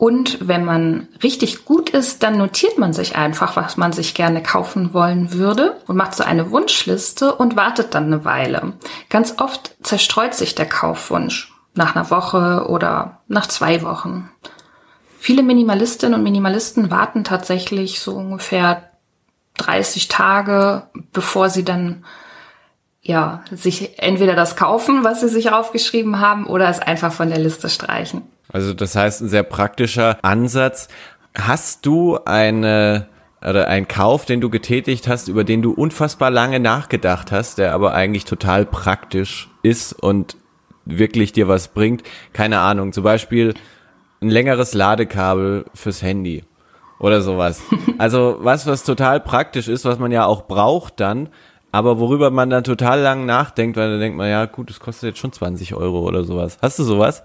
Und 0.04 0.50
wenn 0.50 0.66
man 0.66 1.08
richtig 1.24 1.64
gut 1.64 1.92
ist, 1.92 2.24
dann 2.24 2.38
notiert 2.38 2.78
man 2.78 2.92
sich 2.92 3.16
einfach, 3.16 3.56
was 3.56 3.78
man 3.78 3.94
sich 3.94 4.14
gerne 4.14 4.44
kaufen 4.44 4.94
wollen 4.94 5.32
würde 5.32 5.78
und 5.88 5.96
macht 5.96 6.14
so 6.14 6.26
eine 6.26 6.52
Wunschliste 6.52 7.34
und 7.34 7.56
wartet 7.56 7.96
dann 7.96 8.08
eine 8.08 8.26
Weile. 8.26 8.74
Ganz 9.10 9.36
oft 9.40 9.78
zerstreut 9.82 10.34
sich 10.34 10.56
der 10.56 10.68
Kaufwunsch 10.68 11.54
nach 11.74 11.96
einer 11.96 12.10
Woche 12.10 12.68
oder 12.68 13.22
nach 13.30 13.48
zwei 13.48 13.82
Wochen. 13.82 14.30
Viele 15.20 15.42
Minimalistinnen 15.42 16.16
und 16.16 16.24
Minimalisten 16.24 16.92
warten 16.92 17.24
tatsächlich 17.24 18.02
so 18.02 18.16
ungefähr 18.16 18.90
30 19.56 20.10
Tage, 20.10 20.84
bevor 21.14 21.50
sie 21.50 21.64
dann 21.64 22.04
ja, 23.04 23.44
sich 23.52 24.00
entweder 24.00 24.34
das 24.34 24.56
kaufen, 24.56 25.04
was 25.04 25.20
sie 25.20 25.28
sich 25.28 25.52
aufgeschrieben 25.52 26.20
haben, 26.20 26.46
oder 26.48 26.70
es 26.70 26.80
einfach 26.80 27.12
von 27.12 27.30
der 27.30 27.40
Liste 27.40 27.70
streichen. 27.70 28.24
Also 28.52 28.74
das 28.74 28.96
heißt, 28.96 29.22
ein 29.22 29.30
sehr 29.30 29.44
praktischer 29.44 30.18
Ansatz. 30.22 30.88
Hast 31.36 31.86
du 31.86 32.20
eine 32.26 33.08
oder 33.42 33.68
einen 33.68 33.90
Kauf, 33.90 34.26
den 34.26 34.40
du 34.40 34.50
getätigt 34.50 35.08
hast, 35.08 35.28
über 35.28 35.44
den 35.44 35.62
du 35.62 35.74
unfassbar 35.74 36.32
lange 36.32 36.62
nachgedacht 36.62 37.32
hast, 37.32 37.58
der 37.58 37.74
aber 37.74 37.94
eigentlich 37.94 38.24
total 38.24 38.66
praktisch 38.66 39.50
ist 39.64 39.92
und 39.94 40.38
wirklich 40.86 41.34
dir 41.34 41.50
was 41.50 41.70
bringt? 41.70 42.04
Keine 42.32 42.60
Ahnung. 42.60 42.94
Zum 42.94 43.04
Beispiel 43.04 43.54
ein 44.22 44.30
längeres 44.30 44.74
Ladekabel 44.74 45.66
fürs 45.74 46.02
Handy 46.02 46.44
oder 47.00 47.22
sowas. 47.22 47.62
Also 48.00 48.38
was, 48.40 48.66
was 48.66 48.84
total 48.84 49.20
praktisch 49.20 49.68
ist, 49.68 49.86
was 49.86 50.00
man 50.00 50.12
ja 50.12 50.26
auch 50.26 50.48
braucht 50.48 51.00
dann, 51.00 51.30
aber 51.74 52.00
worüber 52.00 52.30
man 52.30 52.52
dann 52.52 52.64
total 52.64 53.02
lang 53.02 53.26
nachdenkt, 53.26 53.78
weil 53.78 53.90
dann 53.90 54.00
denkt 54.00 54.16
man, 54.16 54.30
ja 54.30 54.46
gut, 54.46 54.70
das 54.70 54.80
kostet 54.80 55.10
jetzt 55.10 55.20
schon 55.20 55.34
20 55.34 55.74
Euro 55.74 56.08
oder 56.08 56.24
sowas. 56.24 56.60
Hast 56.62 56.78
du 56.78 56.84
sowas? 56.84 57.24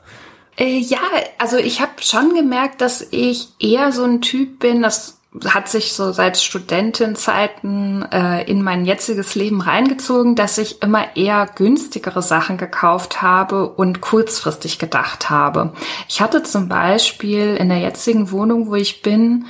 Äh, 0.57 0.79
ja, 0.79 1.01
also 1.39 1.59
ich 1.59 1.83
habe 1.83 1.93
schon 2.01 2.35
gemerkt, 2.35 2.81
dass 2.81 3.07
ich 3.11 3.49
eher 3.61 3.93
so 3.93 4.05
ein 4.05 4.23
Typ 4.23 4.59
bin, 4.59 4.81
das 4.81 5.19
hat 5.45 5.69
sich 5.69 5.93
so 5.93 6.13
seit 6.13 6.39
Studentenzeiten 6.39 8.11
äh, 8.11 8.51
in 8.51 8.63
mein 8.63 8.87
jetziges 8.87 9.35
Leben 9.35 9.61
reingezogen, 9.61 10.35
dass 10.35 10.57
ich 10.57 10.83
immer 10.83 11.15
eher 11.15 11.47
günstigere 11.55 12.23
Sachen 12.23 12.57
gekauft 12.57 13.21
habe 13.21 13.69
und 13.69 14.01
kurzfristig 14.01 14.79
gedacht 14.79 15.29
habe. 15.29 15.75
Ich 16.09 16.23
hatte 16.23 16.43
zum 16.43 16.71
Beispiel 16.71 17.55
in 17.57 17.69
der 17.69 17.81
jetzigen 17.81 18.31
Wohnung, 18.31 18.69
wo 18.69 18.77
ich 18.77 19.03
bin, 19.03 19.45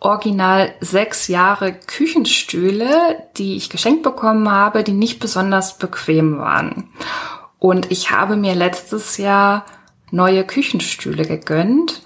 original 0.00 0.74
sechs 0.80 1.28
Jahre 1.28 1.72
Küchenstühle, 1.72 3.28
die 3.36 3.56
ich 3.56 3.70
geschenkt 3.70 4.02
bekommen 4.02 4.50
habe, 4.50 4.84
die 4.84 4.92
nicht 4.92 5.18
besonders 5.18 5.78
bequem 5.78 6.38
waren. 6.38 6.90
Und 7.58 7.90
ich 7.90 8.10
habe 8.10 8.36
mir 8.36 8.54
letztes 8.54 9.16
Jahr 9.16 9.64
neue 10.10 10.44
Küchenstühle 10.44 11.24
gegönnt, 11.24 12.02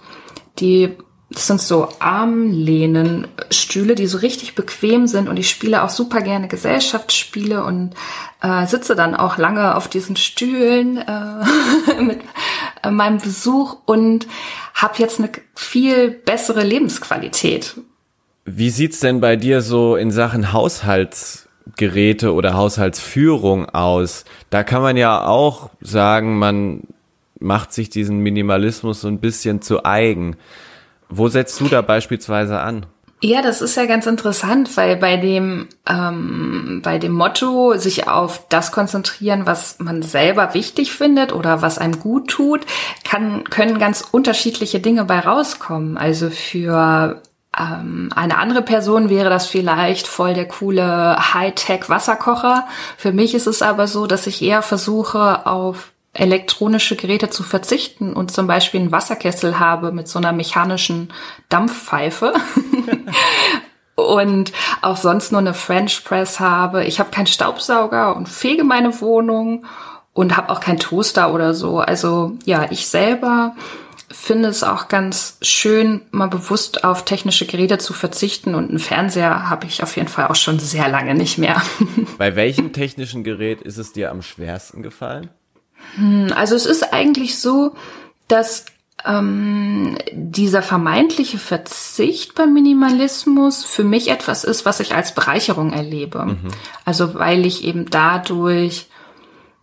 die 0.59 0.97
das 1.30 1.46
sind 1.46 1.60
so 1.60 1.88
Armlehnenstühle, 2.00 3.94
die 3.94 4.08
so 4.08 4.18
richtig 4.18 4.56
bequem 4.56 5.06
sind 5.06 5.28
und 5.28 5.37
ich 5.37 5.49
spiele 5.49 5.84
auch 5.84 5.90
super 5.90 6.22
gerne 6.22 6.49
Gesellschaftsspiele 6.49 7.62
und 7.64 7.94
äh, 8.42 8.66
sitze 8.66 8.96
dann 8.96 9.14
auch 9.14 9.38
lange 9.38 9.76
auf 9.76 9.87
diesen 9.87 10.16
Stühlen 10.16 10.96
äh, 10.96 12.02
mit 12.02 12.20
äh, 12.82 12.90
meinem 12.90 13.18
Besuch 13.18 13.76
und 13.87 14.26
habe 14.75 14.94
jetzt 14.99 15.20
eine 15.20 15.30
viel 15.54 16.10
bessere 16.10 16.64
Lebensqualität. 16.64 17.76
Wie 18.44 18.70
sieht's 18.70 18.99
denn 18.99 19.20
bei 19.20 19.37
dir 19.37 19.62
so 19.62 19.94
in 19.94 20.10
Sachen 20.10 20.52
Haushaltsgeräte 20.52 22.34
oder 22.34 22.54
Haushaltsführung 22.54 23.68
aus? 23.68 24.25
Da 24.50 24.64
kann 24.64 24.82
man 24.82 24.96
ja 24.96 25.25
auch 25.26 25.70
sagen, 25.80 26.38
man 26.38 26.80
macht 27.38 27.72
sich 27.72 27.88
diesen 27.88 28.18
Minimalismus 28.18 29.02
so 29.02 29.08
ein 29.08 29.20
bisschen 29.20 29.62
zu 29.62 29.84
eigen. 29.84 30.37
Wo 31.11 31.29
setzt 31.29 31.61
du 31.61 31.69
da 31.69 31.83
beispielsweise 31.83 32.61
an? 32.61 32.87
Ja, 33.23 33.43
das 33.43 33.61
ist 33.61 33.76
ja 33.76 33.85
ganz 33.85 34.07
interessant, 34.07 34.79
weil 34.79 34.97
bei 34.97 35.19
dem 35.19 35.69
ähm, 35.87 36.81
bei 36.83 36.99
dem 36.99 37.12
Motto 37.12 37.76
sich 37.76 38.09
auf 38.09 38.47
das 38.49 38.73
konzentrieren, 38.73 39.45
was 39.45 39.79
man 39.79 40.00
selber 40.00 40.55
wichtig 40.55 40.93
findet 40.93 41.35
oder 41.35 41.61
was 41.61 41.76
einem 41.76 42.00
gut 42.00 42.29
tut, 42.29 42.62
kann 43.05 43.45
können 43.45 43.79
ganz 43.79 44.02
unterschiedliche 44.11 44.81
Dinge 44.81 45.05
bei 45.05 45.19
rauskommen. 45.21 45.99
Also 45.99 46.31
für 46.31 47.21
ähm, 47.59 48.11
eine 48.14 48.38
andere 48.38 48.62
Person 48.62 49.11
wäre 49.11 49.29
das 49.29 49.47
vielleicht 49.47 50.07
voll 50.07 50.33
der 50.33 50.49
coole 50.49 51.35
Hightech 51.35 51.90
Wasserkocher. 51.90 52.67
Für 52.97 53.12
mich 53.12 53.35
ist 53.35 53.47
es 53.47 53.61
aber 53.61 53.87
so, 53.87 54.07
dass 54.07 54.26
ich 54.26 54.40
eher 54.40 54.62
versuche 54.62 55.47
auf 55.47 55.93
elektronische 56.12 56.97
Geräte 56.97 57.31
zu 57.31 57.43
verzichten 57.43 58.14
und 58.14 58.31
zum 58.33 58.47
Beispiel 58.47 58.81
einen 58.81 58.93
Wasserkessel 58.93 59.59
habe 59.59 59.93
mit 59.93 60.09
so 60.09 60.19
einer 60.19 60.33
mechanischen 60.33 61.12
Dampfpfeife 61.49 62.35
und 63.95 64.52
auch 64.83 64.97
sonst 64.97 65.31
nur 65.31 65.40
eine 65.40 65.55
French 65.55 66.05
Press 66.05 66.40
habe. 66.40 66.85
Ich 66.85 66.99
habe 66.99 67.11
keinen 67.11 67.29
Staubsauger 67.29 68.17
und 68.17 68.29
fege 68.29 68.64
meine 68.64 69.00
Wohnung 69.00 69.64
und 70.12 70.37
habe 70.37 70.50
auch 70.50 70.61
keinen 70.61 70.79
Toaster 70.79 71.33
oder 71.33 71.55
so. 71.55 71.79
Also 71.79 72.33
ja, 72.45 72.67
ich 72.71 72.88
selber 72.88 73.55
finde 74.11 74.49
es 74.49 74.64
auch 74.64 74.88
ganz 74.88 75.38
schön, 75.40 76.02
mal 76.11 76.26
bewusst 76.26 76.83
auf 76.83 77.05
technische 77.05 77.47
Geräte 77.47 77.79
zu 77.79 77.93
verzichten 77.93 78.57
und 78.57 78.69
einen 78.69 78.81
Fernseher 78.81 79.49
habe 79.49 79.67
ich 79.67 79.85
auf 79.85 79.97
jeden 79.97 80.09
Fall 80.09 80.26
auch 80.26 80.35
schon 80.35 80.59
sehr 80.59 80.88
lange 80.88 81.14
nicht 81.14 81.38
mehr. 81.38 81.62
Bei 82.19 82.35
welchem 82.35 82.73
technischen 82.73 83.23
Gerät 83.23 83.62
ist 83.62 83.79
es 83.79 83.93
dir 83.93 84.11
am 84.11 84.23
schwersten 84.23 84.83
gefallen? 84.83 85.31
Hm, 85.97 86.32
also 86.35 86.54
es 86.54 86.66
ist 86.66 86.92
eigentlich 86.92 87.38
so, 87.38 87.75
dass 88.28 88.66
ähm, 89.04 89.97
dieser 90.12 90.62
vermeintliche 90.62 91.38
Verzicht 91.38 92.35
beim 92.35 92.52
Minimalismus 92.52 93.64
für 93.64 93.85
mich 93.85 94.11
etwas 94.11 94.44
ist, 94.44 94.66
was 94.66 94.80
ich 94.80 94.94
als 94.94 95.14
Bereicherung 95.14 95.73
erlebe. 95.73 96.26
Mhm. 96.26 96.49
Also 96.85 97.14
weil 97.14 97.47
ich 97.47 97.64
eben 97.64 97.88
dadurch 97.88 98.88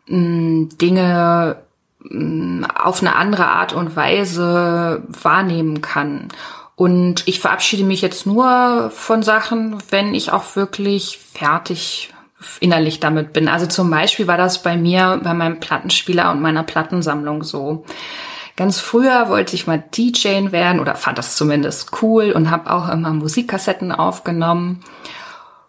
mh, 0.08 0.18
hm, 0.18 0.70
Dinge 0.82 1.58
mh, 2.00 2.10
hm, 2.10 2.68
auf 2.76 3.02
eine 3.02 3.16
andere 3.16 3.48
Art 3.48 3.74
und 3.74 3.96
Weise 3.96 5.04
wahrnehmen 5.08 5.82
kann. 5.82 6.30
Und 6.76 7.28
ich 7.28 7.40
verabschiede 7.40 7.84
mich 7.84 8.02
jetzt 8.02 8.28
nur 8.28 8.92
von 8.94 9.24
Sachen, 9.24 9.78
wenn 9.90 10.14
ich 10.14 10.32
auch 10.32 10.56
wirklich 10.56 11.18
fertig 11.34 12.14
innerlich 12.60 13.00
damit 13.00 13.34
bin. 13.34 13.48
Also 13.48 13.66
zum 13.66 13.90
Beispiel 13.90 14.28
war 14.28 14.38
das 14.38 14.62
bei 14.62 14.78
mir, 14.78 15.20
bei 15.24 15.34
meinem 15.34 15.60
Plattenspieler 15.60 16.32
und 16.32 16.42
meiner 16.42 16.64
Plattensammlung 16.64 17.44
so. 17.44 17.86
Ganz 18.56 18.80
früher 18.80 19.30
wollte 19.30 19.56
ich 19.56 19.68
mal 19.68 19.84
DJing 19.96 20.52
werden 20.52 20.80
oder 20.80 20.96
fand 20.96 21.18
das 21.18 21.36
zumindest 21.36 22.02
cool 22.02 22.32
und 22.32 22.50
habe 22.50 22.72
auch 22.72 22.90
immer 22.90 23.12
Musikkassetten 23.12 23.92
aufgenommen 23.92 24.84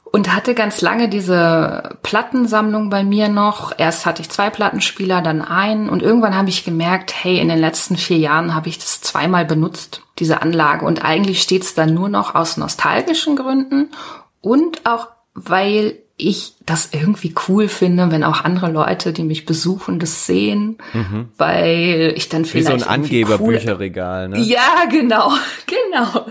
und 0.04 0.34
hatte 0.34 0.54
ganz 0.54 0.80
lange 0.80 1.10
diese 1.10 1.98
Plattensammlung 2.02 2.88
bei 2.88 3.04
mir 3.04 3.28
noch. 3.28 3.72
Erst 3.76 4.06
hatte 4.06 4.22
ich 4.22 4.30
zwei 4.30 4.48
Plattenspieler, 4.48 5.20
dann 5.20 5.42
einen 5.42 5.90
und 5.90 6.02
irgendwann 6.02 6.34
habe 6.34 6.48
ich 6.48 6.64
gemerkt, 6.64 7.12
hey, 7.14 7.38
in 7.38 7.48
den 7.48 7.58
letzten 7.58 7.98
vier 7.98 8.18
Jahren 8.18 8.54
habe 8.54 8.70
ich 8.70 8.78
das 8.78 9.02
zweimal 9.02 9.44
benutzt, 9.44 10.02
diese 10.18 10.40
Anlage 10.40 10.86
und 10.86 11.04
eigentlich 11.04 11.42
steht 11.42 11.64
es 11.64 11.74
dann 11.74 11.92
nur 11.92 12.08
noch 12.08 12.34
aus 12.34 12.56
nostalgischen 12.56 13.36
Gründen 13.36 13.90
und 14.40 14.86
auch 14.86 15.08
weil 15.34 15.98
ich 16.18 16.54
das 16.66 16.90
irgendwie 16.92 17.32
cool 17.48 17.68
finde, 17.68 18.10
wenn 18.10 18.24
auch 18.24 18.42
andere 18.42 18.70
Leute, 18.70 19.12
die 19.12 19.22
mich 19.22 19.46
besuchen, 19.46 20.00
das 20.00 20.26
sehen, 20.26 20.78
mhm. 20.92 21.28
weil 21.38 22.12
ich 22.16 22.28
dann 22.28 22.44
vielleicht 22.44 22.74
wie 22.74 22.80
so 22.80 22.84
ein 22.84 22.90
Angeberbücherregal, 22.90 24.28
cool 24.28 24.38
ne? 24.38 24.40
Ja, 24.40 24.84
genau, 24.90 25.32
genau. 25.66 26.26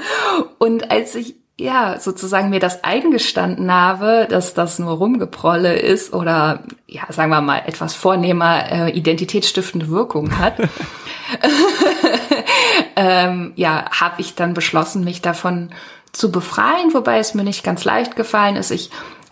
Und 0.59 0.91
als 0.91 1.15
ich 1.15 1.35
ja 1.59 1.99
sozusagen 1.99 2.49
mir 2.49 2.59
das 2.59 2.83
eingestanden 2.83 3.71
habe, 3.71 4.27
dass 4.29 4.53
das 4.53 4.77
nur 4.77 4.91
Rumgeprolle 4.91 5.75
ist 5.75 6.13
oder 6.13 6.63
ja 6.85 7.01
sagen 7.09 7.31
wir 7.31 7.41
mal 7.41 7.63
etwas 7.65 7.95
vornehmer 7.95 8.71
äh, 8.71 8.91
identitätsstiftende 8.91 9.89
Wirkung 9.89 10.37
hat, 10.37 10.59
ähm, 12.95 13.53
ja 13.55 13.85
habe 13.89 14.21
ich 14.21 14.35
dann 14.35 14.53
beschlossen, 14.53 15.03
mich 15.03 15.21
davon 15.21 15.69
zu 16.11 16.31
befreien, 16.31 16.93
wobei 16.93 17.19
es 17.19 17.33
mir 17.33 17.43
nicht 17.43 17.63
ganz 17.63 17.85
leicht 17.85 18.15
gefallen 18.15 18.55
ist. 18.55 18.71
Ich 18.71 18.91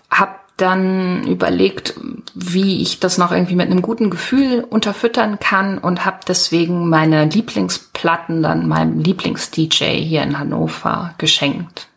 habe 0.09 0.35
dann 0.57 1.27
überlegt, 1.27 1.95
wie 2.33 2.81
ich 2.81 2.99
das 2.99 3.17
noch 3.17 3.31
irgendwie 3.31 3.55
mit 3.55 3.69
einem 3.69 3.81
guten 3.81 4.09
Gefühl 4.09 4.65
unterfüttern 4.69 5.39
kann 5.39 5.77
und 5.77 6.05
habe 6.05 6.19
deswegen 6.27 6.89
meine 6.89 7.25
Lieblingsplatten 7.25 8.41
dann 8.41 8.67
meinem 8.67 8.99
Lieblings-DJ 8.99 10.01
hier 10.01 10.23
in 10.23 10.39
Hannover 10.39 11.13
geschenkt. 11.17 11.87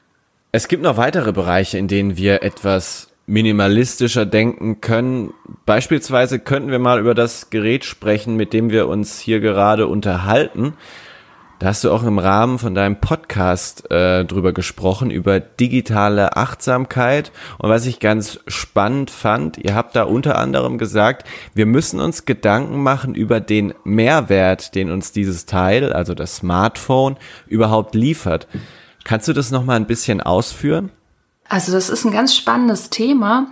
Es 0.51 0.69
gibt 0.69 0.83
noch 0.83 0.97
weitere 0.97 1.33
Bereiche, 1.33 1.79
in 1.79 1.89
denen 1.89 2.17
wir 2.17 2.43
etwas 2.43 3.09
minimalistischer 3.27 4.27
denken 4.27 4.81
können. 4.81 5.35
Beispielsweise 5.67 6.39
könnten 6.39 6.71
wir 6.71 6.79
mal 6.79 6.99
über 6.99 7.15
das 7.15 7.51
Gerät 7.51 7.85
sprechen, 7.85 8.37
mit 8.37 8.53
dem 8.53 8.71
wir 8.71 8.89
uns 8.89 9.21
hier 9.21 9.41
gerade 9.41 9.87
unterhalten. 9.87 10.75
Da 11.59 11.67
hast 11.67 11.83
du 11.83 11.91
auch 11.91 12.05
im 12.05 12.21
Rahmen 12.21 12.61
von 12.61 12.77
deinem 12.77 13.01
Podcast 13.01 13.91
äh, 13.91 14.25
drüber 14.25 14.53
gesprochen, 14.53 15.11
über 15.11 15.41
digitale 15.41 16.37
Achtsamkeit. 16.37 17.33
Und 17.59 17.69
was 17.69 17.85
ich 17.85 17.99
ganz 17.99 18.39
spannend 18.47 19.11
fand, 19.11 19.59
ihr 19.59 19.75
habt 19.75 19.97
da 19.97 20.05
unter 20.05 20.39
anderem 20.39 20.79
gesagt, 20.79 21.27
wir 21.55 21.67
müssen 21.67 21.99
uns 21.99 22.25
Gedanken 22.25 22.81
machen 22.81 23.17
über 23.17 23.41
den 23.41 23.75
Mehrwert, 23.83 24.77
den 24.77 24.93
uns 24.93 25.11
dieses 25.11 25.47
Teil, 25.47 25.93
also 25.93 26.15
das 26.15 26.37
Smartphone, 26.37 27.17
überhaupt 27.49 27.97
liefert. 27.97 28.47
Kannst 29.03 29.27
du 29.27 29.33
das 29.33 29.51
nochmal 29.51 29.77
ein 29.77 29.87
bisschen 29.87 30.21
ausführen? 30.21 30.93
Also 31.49 31.73
das 31.73 31.89
ist 31.89 32.05
ein 32.05 32.13
ganz 32.13 32.37
spannendes 32.37 32.91
Thema, 32.91 33.49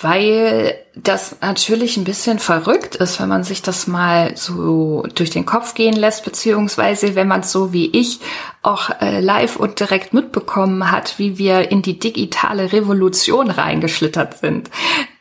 weil 0.00 0.78
das 0.94 1.36
natürlich 1.40 1.96
ein 1.96 2.04
bisschen 2.04 2.38
verrückt 2.38 2.94
ist, 2.94 3.20
wenn 3.20 3.28
man 3.28 3.42
sich 3.42 3.62
das 3.62 3.88
mal 3.88 4.36
so 4.36 5.04
durch 5.14 5.30
den 5.30 5.44
Kopf 5.44 5.74
gehen 5.74 5.96
lässt, 5.96 6.24
beziehungsweise 6.24 7.16
wenn 7.16 7.26
man 7.26 7.40
es 7.40 7.50
so 7.50 7.72
wie 7.72 7.86
ich 7.86 8.20
auch 8.62 8.90
äh, 9.00 9.20
live 9.20 9.56
und 9.56 9.80
direkt 9.80 10.14
mitbekommen 10.14 10.92
hat, 10.92 11.18
wie 11.18 11.36
wir 11.36 11.72
in 11.72 11.82
die 11.82 11.98
digitale 11.98 12.72
Revolution 12.72 13.50
reingeschlittert 13.50 14.38
sind. 14.38 14.70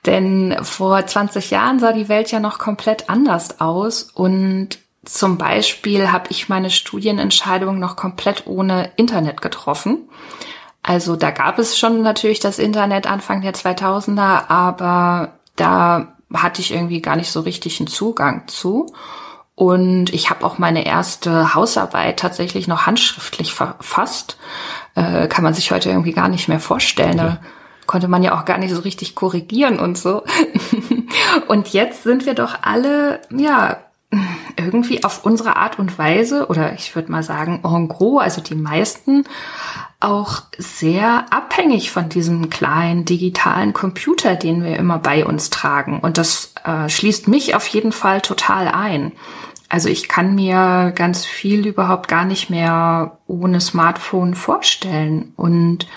Denn 0.05 0.55
vor 0.61 1.05
20 1.05 1.49
Jahren 1.49 1.79
sah 1.79 1.91
die 1.91 2.07
Welt 2.07 2.31
ja 2.31 2.39
noch 2.39 2.59
komplett 2.59 3.09
anders 3.09 3.59
aus 3.59 4.03
und 4.13 4.77
zum 5.05 5.37
Beispiel 5.37 6.11
habe 6.11 6.27
ich 6.29 6.49
meine 6.49 6.69
Studienentscheidung 6.69 7.79
noch 7.79 7.95
komplett 7.95 8.45
ohne 8.45 8.91
Internet 8.95 9.41
getroffen. 9.41 10.09
Also 10.87 11.17
da 11.17 11.31
gab 11.31 11.59
es 11.59 11.77
schon 11.77 12.01
natürlich 12.01 12.39
das 12.39 12.59
Internet 12.59 13.07
Anfang 13.07 13.41
der 13.41 13.53
2000er, 13.53 14.47
aber 14.47 15.33
da 15.57 16.13
hatte 16.33 16.61
ich 16.61 16.73
irgendwie 16.73 17.01
gar 17.01 17.17
nicht 17.17 17.29
so 17.29 17.41
richtig 17.41 17.81
einen 17.81 17.87
Zugang 17.87 18.47
zu. 18.47 18.93
Und 19.53 20.13
ich 20.13 20.29
habe 20.29 20.45
auch 20.45 20.59
meine 20.59 20.85
erste 20.85 21.53
Hausarbeit 21.53 22.17
tatsächlich 22.17 22.69
noch 22.69 22.85
handschriftlich 22.85 23.53
verfasst. 23.53 24.37
Äh, 24.95 25.27
kann 25.27 25.43
man 25.43 25.53
sich 25.53 25.71
heute 25.71 25.89
irgendwie 25.89 26.13
gar 26.13 26.29
nicht 26.29 26.47
mehr 26.47 26.61
vorstellen. 26.61 27.17
Da 27.17 27.41
konnte 27.85 28.07
man 28.07 28.23
ja 28.23 28.39
auch 28.39 28.45
gar 28.45 28.57
nicht 28.57 28.73
so 28.73 28.79
richtig 28.79 29.13
korrigieren 29.13 29.79
und 29.79 29.97
so. 29.97 30.23
und 31.49 31.67
jetzt 31.73 32.03
sind 32.03 32.25
wir 32.25 32.33
doch 32.33 32.59
alle, 32.61 33.19
ja, 33.29 33.77
irgendwie 34.57 35.03
auf 35.03 35.25
unsere 35.25 35.55
Art 35.57 35.79
und 35.79 35.97
Weise, 35.97 36.47
oder 36.47 36.73
ich 36.73 36.95
würde 36.95 37.11
mal 37.11 37.23
sagen, 37.23 37.61
en 37.63 37.87
gros, 37.87 38.21
also 38.21 38.41
die 38.41 38.55
meisten, 38.55 39.25
auch 39.99 40.43
sehr 40.57 41.25
abhängig 41.31 41.91
von 41.91 42.09
diesem 42.09 42.49
kleinen 42.49 43.05
digitalen 43.05 43.73
Computer, 43.73 44.35
den 44.35 44.63
wir 44.63 44.77
immer 44.77 44.99
bei 44.99 45.25
uns 45.25 45.49
tragen. 45.49 45.99
Und 45.99 46.17
das 46.17 46.53
äh, 46.63 46.87
schließt 46.87 47.27
mich 47.27 47.55
auf 47.55 47.67
jeden 47.67 47.91
Fall 47.91 48.21
total 48.21 48.67
ein. 48.67 49.11
Also 49.69 49.89
ich 49.89 50.07
kann 50.07 50.35
mir 50.35 50.93
ganz 50.95 51.25
viel 51.25 51.65
überhaupt 51.67 52.07
gar 52.07 52.25
nicht 52.25 52.49
mehr 52.49 53.17
ohne 53.27 53.59
Smartphone 53.59 54.35
vorstellen. 54.35 55.33
Und 55.35 55.87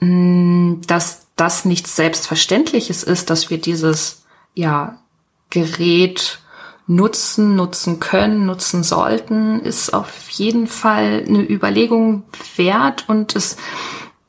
mh, 0.00 0.08
mm, 0.08 0.80
dass 0.86 1.26
das 1.36 1.66
nichts 1.66 1.94
Selbstverständliches 1.94 3.02
ist, 3.02 3.28
dass 3.28 3.50
wir 3.50 3.58
dieses 3.58 4.24
ja, 4.54 4.98
Gerät 5.50 6.40
nutzen, 6.86 7.56
nutzen 7.56 7.98
können, 8.00 8.46
nutzen 8.46 8.82
sollten, 8.82 9.60
ist 9.60 9.92
auf 9.92 10.28
jeden 10.30 10.66
Fall 10.66 11.24
eine 11.26 11.42
Überlegung 11.42 12.22
wert 12.56 13.04
und 13.08 13.34
es 13.34 13.56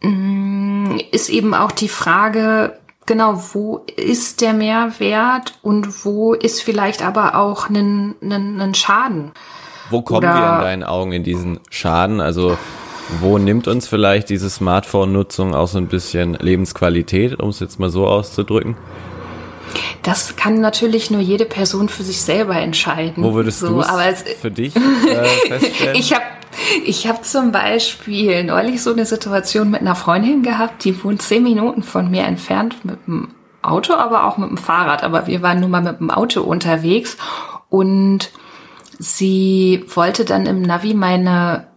mm, 0.02 0.98
ist 1.12 1.30
eben 1.30 1.54
auch 1.54 1.72
die 1.72 1.90
Frage, 1.90 2.80
genau, 3.06 3.42
wo 3.54 3.84
ist 3.96 4.42
der 4.42 4.54
Mehrwert 4.54 5.54
und 5.62 6.04
wo 6.06 6.34
ist 6.34 6.62
vielleicht 6.62 7.04
aber 7.04 7.36
auch 7.36 7.70
ein, 7.70 8.16
ein, 8.22 8.60
ein 8.60 8.74
Schaden? 8.74 9.32
Wo 9.90 10.02
kommen 10.02 10.20
Oder 10.20 10.34
wir 10.34 10.56
in 10.58 10.62
deinen 10.62 10.84
Augen 10.84 11.12
in 11.14 11.24
diesen 11.24 11.60
Schaden? 11.70 12.20
Also 12.20 12.58
wo 13.22 13.38
nimmt 13.38 13.68
uns 13.68 13.88
vielleicht 13.88 14.30
diese 14.30 14.50
Smartphone-Nutzung 14.50 15.56
auch 15.56 15.68
so 15.68 15.78
ein 15.78 15.88
bisschen 15.88 16.34
Lebensqualität, 16.34 17.40
um 17.40 17.50
es 17.50 17.60
jetzt 17.60 17.80
mal 17.80 17.90
so 17.90 18.06
auszudrücken? 18.06 18.76
Das 20.04 20.36
kann 20.36 20.62
natürlich 20.62 21.12
nur 21.12 21.22
jede 21.22 21.46
Person 21.46 21.90
für 21.90 22.04
sich 22.04 22.22
selber 22.22 22.56
entscheiden. 22.56 23.24
Wo 23.24 23.34
würdest 23.34 23.60
so, 23.60 23.68
du 23.68 23.80
es 23.82 24.24
für 24.40 24.52
dich 24.52 24.76
äh, 24.76 24.80
feststellen? 24.80 25.96
ich 26.00 26.14
habe 26.14 26.26
ich 26.86 27.08
hab 27.08 27.24
zum 27.24 27.52
Beispiel 27.52 28.44
neulich 28.44 28.82
so 28.82 28.92
eine 28.92 29.06
Situation 29.06 29.70
mit 29.70 29.82
einer 29.82 29.96
Freundin 29.96 30.44
gehabt, 30.44 30.84
die 30.84 31.04
wohnt 31.04 31.22
zehn 31.22 31.44
Minuten 31.44 31.84
von 31.84 32.10
mir 32.10 32.24
entfernt 32.24 32.84
mit 32.84 33.06
dem 33.08 33.30
Auto, 33.62 33.94
aber 33.94 34.26
auch 34.26 34.38
mit 34.38 34.50
dem 34.50 34.58
Fahrrad. 34.58 35.04
Aber 35.04 35.28
wir 35.28 35.42
waren 35.42 35.60
nun 35.60 35.72
mal 35.72 35.82
mit 35.82 36.00
dem 36.00 36.10
Auto 36.10 36.42
unterwegs 36.42 37.18
und 37.70 38.32
sie 38.98 39.86
wollte 39.94 40.26
dann 40.26 40.46
im 40.46 40.62
Navi 40.62 40.94
meine 40.94 41.68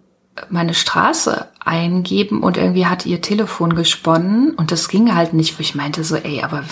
meine 0.49 0.73
Straße 0.73 1.49
eingeben 1.61 2.43
und 2.43 2.57
irgendwie 2.57 2.87
hat 2.87 3.05
ihr 3.05 3.21
Telefon 3.21 3.75
gesponnen 3.75 4.55
und 4.55 4.73
das 4.73 4.89
ging 4.89 5.15
halt 5.15 5.35
nicht, 5.35 5.59
wo 5.59 5.61
ich 5.61 5.75
meinte 5.75 6.03
so, 6.03 6.17
ey, 6.17 6.43
aber 6.43 6.65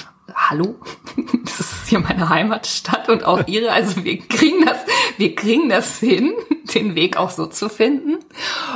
hallo, 0.50 0.76
das 1.44 1.60
ist 1.60 1.88
hier 1.88 2.00
meine 2.00 2.28
Heimatstadt 2.28 3.08
und 3.08 3.24
auch 3.24 3.46
ihre. 3.46 3.72
Also 3.72 4.04
wir 4.04 4.18
kriegen 4.18 4.64
das, 4.64 4.78
wir 5.16 5.34
kriegen 5.34 5.68
das 5.68 5.98
hin, 5.98 6.32
den 6.74 6.94
Weg 6.94 7.16
auch 7.16 7.30
so 7.30 7.46
zu 7.46 7.68
finden. 7.68 8.18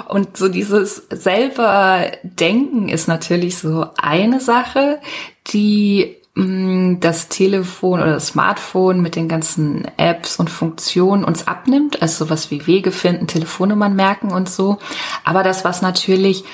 Und 0.09 0.37
so 0.37 0.49
dieses 0.49 1.07
selber 1.11 2.11
Denken 2.23 2.89
ist 2.89 3.09
natürlich 3.09 3.59
so 3.59 3.87
eine 3.97 4.41
Sache, 4.41 5.01
die 5.49 6.17
mm, 6.35 7.01
das 7.01 7.29
Telefon 7.29 8.01
oder 8.01 8.13
das 8.13 8.29
Smartphone 8.29 9.01
mit 9.01 9.17
den 9.17 9.29
ganzen 9.29 9.87
Apps 9.97 10.37
und 10.37 10.51
Funktionen 10.51 11.25
uns 11.25 11.47
abnimmt, 11.49 12.03
also 12.03 12.25
sowas 12.25 12.51
wie 12.51 12.67
Wege 12.67 12.93
finden, 12.93 13.27
Telefonnummern 13.27 13.95
merken 13.95 14.31
und 14.31 14.49
so. 14.49 14.79
Aber 15.25 15.43
das, 15.43 15.65
was 15.65 15.83
natürlich 15.83 16.45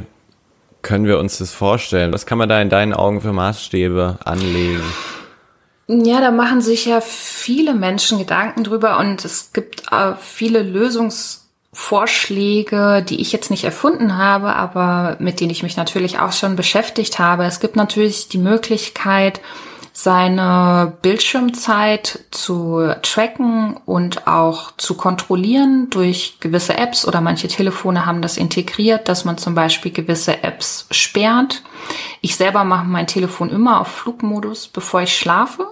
können 0.81 1.05
wir 1.05 1.19
uns 1.19 1.37
das 1.37 1.53
vorstellen? 1.53 2.11
Was 2.13 2.25
kann 2.25 2.37
man 2.37 2.47
da 2.49 2.61
in 2.61 2.69
deinen 2.69 2.93
Augen 2.93 3.21
für 3.21 3.31
Maßstäbe 3.33 4.19
anlegen? 4.23 4.83
Ja, 5.87 6.21
da 6.21 6.29
machen 6.29 6.61
sich 6.61 6.85
ja 6.85 7.01
viele 7.01 7.73
Menschen 7.73 8.19
Gedanken 8.19 8.63
drüber 8.63 8.99
und 8.99 9.25
es 9.25 9.53
gibt 9.53 9.91
äh, 9.91 10.13
viele 10.19 10.61
Lösungsvorschläge, 10.61 13.03
die 13.07 13.21
ich 13.21 13.31
jetzt 13.31 13.49
nicht 13.49 13.63
erfunden 13.63 14.15
habe, 14.15 14.55
aber 14.55 15.17
mit 15.19 15.39
denen 15.39 15.49
ich 15.49 15.63
mich 15.63 15.77
natürlich 15.77 16.19
auch 16.19 16.31
schon 16.31 16.55
beschäftigt 16.55 17.17
habe. 17.17 17.45
Es 17.45 17.59
gibt 17.59 17.75
natürlich 17.75 18.29
die 18.29 18.37
Möglichkeit, 18.37 19.41
seine 19.93 20.93
Bildschirmzeit 21.01 22.19
zu 22.31 22.93
tracken 23.01 23.77
und 23.85 24.27
auch 24.27 24.71
zu 24.77 24.95
kontrollieren 24.95 25.89
durch 25.89 26.37
gewisse 26.39 26.77
Apps 26.77 27.07
oder 27.07 27.21
manche 27.21 27.47
Telefone 27.47 28.05
haben 28.05 28.21
das 28.21 28.37
integriert, 28.37 29.09
dass 29.09 29.25
man 29.25 29.37
zum 29.37 29.55
Beispiel 29.55 29.91
gewisse 29.91 30.43
Apps 30.43 30.87
sperrt. 30.91 31.63
Ich 32.21 32.35
selber 32.35 32.63
mache 32.63 32.85
mein 32.85 33.07
Telefon 33.07 33.49
immer 33.49 33.81
auf 33.81 33.87
Flugmodus, 33.87 34.67
bevor 34.67 35.01
ich 35.01 35.17
schlafe. 35.17 35.67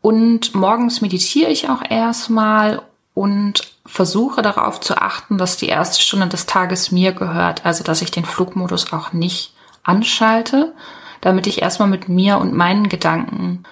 Und 0.00 0.54
morgens 0.54 1.00
meditiere 1.02 1.50
ich 1.50 1.68
auch 1.68 1.82
erstmal 1.88 2.82
und 3.12 3.74
versuche 3.84 4.40
darauf 4.40 4.80
zu 4.80 4.96
achten, 4.96 5.36
dass 5.36 5.56
die 5.56 5.68
erste 5.68 6.00
Stunde 6.00 6.28
des 6.28 6.46
Tages 6.46 6.90
mir 6.90 7.12
gehört. 7.12 7.66
Also, 7.66 7.84
dass 7.84 8.00
ich 8.00 8.10
den 8.10 8.24
Flugmodus 8.24 8.92
auch 8.92 9.12
nicht 9.12 9.52
anschalte 9.82 10.72
damit 11.20 11.46
ich 11.46 11.62
erstmal 11.62 11.88
mit 11.88 12.08
mir 12.08 12.38
und 12.38 12.54
meinen 12.54 12.88
Gedanken 12.88 13.64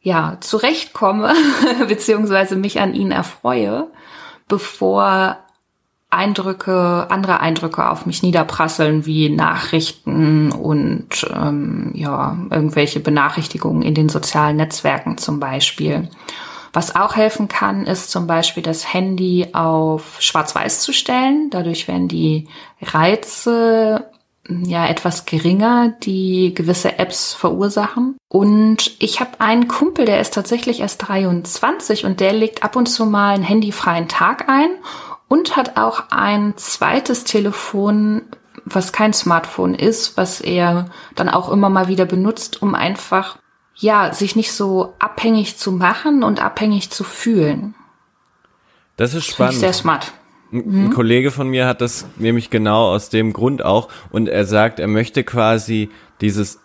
ja 0.00 0.38
zurechtkomme, 0.40 1.34
beziehungsweise 1.88 2.56
mich 2.56 2.80
an 2.80 2.94
ihnen 2.94 3.12
erfreue, 3.12 3.88
bevor 4.48 5.38
Eindrücke, 6.10 7.06
andere 7.08 7.38
Eindrücke 7.40 7.88
auf 7.88 8.04
mich 8.04 8.22
niederprasseln, 8.22 9.06
wie 9.06 9.30
Nachrichten 9.30 10.50
und 10.50 11.08
ähm, 11.32 11.92
ja, 11.94 12.36
irgendwelche 12.50 12.98
Benachrichtigungen 12.98 13.82
in 13.82 13.94
den 13.94 14.08
sozialen 14.08 14.56
Netzwerken 14.56 15.18
zum 15.18 15.38
Beispiel. 15.38 16.08
Was 16.72 16.94
auch 16.94 17.16
helfen 17.16 17.48
kann, 17.48 17.86
ist 17.86 18.10
zum 18.10 18.26
Beispiel 18.26 18.62
das 18.62 18.92
Handy 18.92 19.48
auf 19.52 20.20
Schwarz-Weiß 20.20 20.82
zu 20.82 20.92
stellen. 20.92 21.48
Dadurch 21.50 21.88
werden 21.88 22.08
die 22.08 22.48
Reize 22.80 24.09
ja 24.64 24.86
etwas 24.86 25.26
geringer, 25.26 25.94
die 26.02 26.54
gewisse 26.54 26.98
Apps 26.98 27.32
verursachen. 27.32 28.16
Und 28.28 28.92
ich 28.98 29.20
habe 29.20 29.40
einen 29.40 29.68
Kumpel, 29.68 30.04
der 30.04 30.20
ist 30.20 30.34
tatsächlich 30.34 30.80
erst 30.80 31.08
23 31.08 32.04
und 32.04 32.20
der 32.20 32.32
legt 32.32 32.62
ab 32.62 32.76
und 32.76 32.86
zu 32.86 33.06
mal 33.06 33.34
einen 33.34 33.44
handyfreien 33.44 34.08
Tag 34.08 34.48
ein 34.48 34.70
und 35.28 35.56
hat 35.56 35.76
auch 35.76 36.04
ein 36.10 36.54
zweites 36.56 37.24
Telefon, 37.24 38.22
was 38.64 38.92
kein 38.92 39.12
Smartphone 39.12 39.74
ist, 39.74 40.16
was 40.16 40.40
er 40.40 40.90
dann 41.14 41.28
auch 41.28 41.50
immer 41.50 41.70
mal 41.70 41.88
wieder 41.88 42.04
benutzt, 42.04 42.62
um 42.62 42.74
einfach 42.74 43.36
ja, 43.76 44.12
sich 44.12 44.36
nicht 44.36 44.52
so 44.52 44.94
abhängig 44.98 45.56
zu 45.56 45.72
machen 45.72 46.22
und 46.22 46.42
abhängig 46.42 46.90
zu 46.90 47.02
fühlen. 47.02 47.74
Das 48.96 49.14
ist 49.14 49.26
spannend. 49.26 49.54
Das 49.54 49.60
sehr 49.60 49.72
smart. 49.72 50.12
Ein 50.52 50.86
mhm. 50.86 50.90
Kollege 50.90 51.30
von 51.30 51.48
mir 51.48 51.66
hat 51.66 51.80
das 51.80 52.06
nämlich 52.18 52.50
genau 52.50 52.92
aus 52.92 53.08
dem 53.08 53.32
Grund 53.32 53.64
auch 53.64 53.88
und 54.10 54.28
er 54.28 54.44
sagt, 54.44 54.80
er 54.80 54.88
möchte 54.88 55.22
quasi 55.22 55.90
dieses 56.20 56.60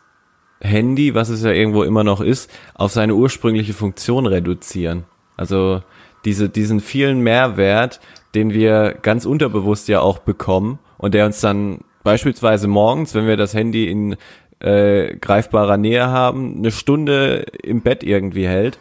Handy, 0.59 1.13
was 1.13 1.29
es 1.29 1.43
ja 1.43 1.51
irgendwo 1.51 1.83
immer 1.83 2.03
noch 2.03 2.21
ist, 2.21 2.49
auf 2.73 2.91
seine 2.91 3.15
ursprüngliche 3.15 3.73
Funktion 3.73 4.25
reduzieren. 4.25 5.03
Also 5.37 5.83
diese, 6.23 6.49
diesen 6.49 6.79
vielen 6.79 7.19
Mehrwert, 7.19 7.99
den 8.33 8.53
wir 8.53 8.97
ganz 9.01 9.25
unterbewusst 9.25 9.87
ja 9.87 9.99
auch 10.01 10.19
bekommen 10.19 10.79
und 10.97 11.13
der 11.13 11.25
uns 11.25 11.41
dann 11.41 11.79
beispielsweise 12.03 12.67
morgens, 12.67 13.13
wenn 13.13 13.27
wir 13.27 13.37
das 13.37 13.53
Handy 13.53 13.89
in 13.89 14.15
äh, 14.59 15.15
greifbarer 15.17 15.77
Nähe 15.77 16.07
haben, 16.07 16.57
eine 16.57 16.71
Stunde 16.71 17.45
im 17.61 17.81
Bett 17.81 18.03
irgendwie 18.03 18.47
hält, 18.47 18.79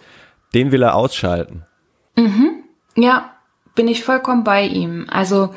den 0.54 0.72
will 0.72 0.82
er 0.82 0.94
ausschalten. 0.94 1.64
Mhm. 2.16 2.62
Ja, 2.96 3.33
bin 3.74 3.88
ich 3.88 4.04
vollkommen 4.04 4.44
bei 4.44 4.66
ihm. 4.66 5.06
Also 5.10 5.54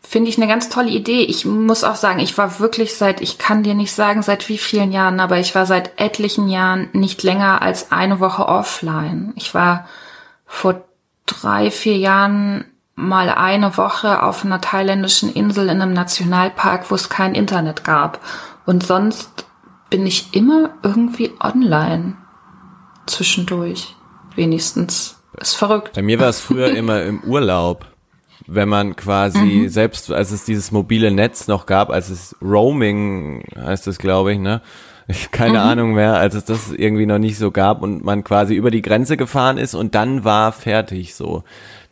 finde 0.00 0.30
ich 0.30 0.36
eine 0.36 0.46
ganz 0.46 0.68
tolle 0.68 0.90
Idee. 0.90 1.22
Ich 1.22 1.44
muss 1.44 1.84
auch 1.84 1.96
sagen, 1.96 2.20
ich 2.20 2.38
war 2.38 2.60
wirklich 2.60 2.94
seit, 2.94 3.20
ich 3.20 3.38
kann 3.38 3.62
dir 3.62 3.74
nicht 3.74 3.92
sagen, 3.92 4.22
seit 4.22 4.48
wie 4.48 4.58
vielen 4.58 4.92
Jahren, 4.92 5.20
aber 5.20 5.38
ich 5.38 5.54
war 5.54 5.66
seit 5.66 6.00
etlichen 6.00 6.48
Jahren 6.48 6.88
nicht 6.92 7.22
länger 7.22 7.62
als 7.62 7.90
eine 7.90 8.20
Woche 8.20 8.46
offline. 8.46 9.32
Ich 9.36 9.54
war 9.54 9.86
vor 10.46 10.84
drei, 11.26 11.70
vier 11.70 11.96
Jahren 11.96 12.64
mal 12.94 13.28
eine 13.28 13.76
Woche 13.76 14.22
auf 14.22 14.44
einer 14.44 14.60
thailändischen 14.60 15.32
Insel 15.32 15.68
in 15.68 15.82
einem 15.82 15.92
Nationalpark, 15.92 16.90
wo 16.90 16.94
es 16.94 17.08
kein 17.08 17.34
Internet 17.34 17.84
gab. 17.84 18.20
Und 18.64 18.84
sonst 18.84 19.44
bin 19.90 20.06
ich 20.06 20.34
immer 20.34 20.70
irgendwie 20.82 21.32
online. 21.40 22.16
Zwischendurch. 23.06 23.94
Wenigstens. 24.34 25.15
Ist 25.40 25.54
verrückt. 25.54 25.92
Bei 25.94 26.02
mir 26.02 26.18
war 26.18 26.28
es 26.28 26.40
früher 26.40 26.68
immer 26.76 27.02
im 27.02 27.22
Urlaub. 27.24 27.86
Wenn 28.46 28.68
man 28.68 28.94
quasi 28.94 29.38
mhm. 29.38 29.68
selbst, 29.68 30.12
als 30.12 30.30
es 30.30 30.44
dieses 30.44 30.70
mobile 30.70 31.10
Netz 31.10 31.48
noch 31.48 31.66
gab, 31.66 31.90
als 31.90 32.10
es 32.10 32.36
Roaming 32.40 33.44
heißt 33.56 33.88
es, 33.88 33.98
glaube 33.98 34.32
ich, 34.32 34.38
ne? 34.38 34.60
Keine 35.30 35.58
mhm. 35.58 35.64
Ahnung 35.64 35.94
mehr, 35.94 36.14
als 36.16 36.34
es 36.34 36.44
das 36.44 36.72
irgendwie 36.72 37.06
noch 37.06 37.18
nicht 37.18 37.38
so 37.38 37.50
gab 37.50 37.82
und 37.82 38.04
man 38.04 38.24
quasi 38.24 38.54
über 38.54 38.70
die 38.70 38.82
Grenze 38.82 39.16
gefahren 39.16 39.56
ist 39.56 39.74
und 39.74 39.94
dann 39.94 40.24
war 40.24 40.52
fertig 40.52 41.14
so. 41.14 41.44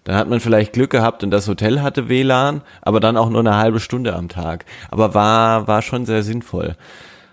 Dann 0.05 0.17
hat 0.17 0.29
man 0.29 0.41
vielleicht 0.41 0.75
Glück 0.75 0.91
gehabt 0.91 1.25
und 1.25 1.31
das 1.31 1.49
Hotel 1.49 1.81
hatte 1.81 2.09
WLAN, 2.09 2.63
aber 2.83 3.01
dann 3.01 3.17
auch 3.17 3.31
nur 3.31 3.41
eine 3.41 3.57
halbe 3.57 3.81
Stunde 3.81 4.15
am 4.15 4.29
Tag. 4.29 4.67
Aber 4.91 5.15
war, 5.15 5.67
war 5.67 5.81
schon 5.81 6.07
sehr 6.07 6.23
sinnvoll. 6.23 6.77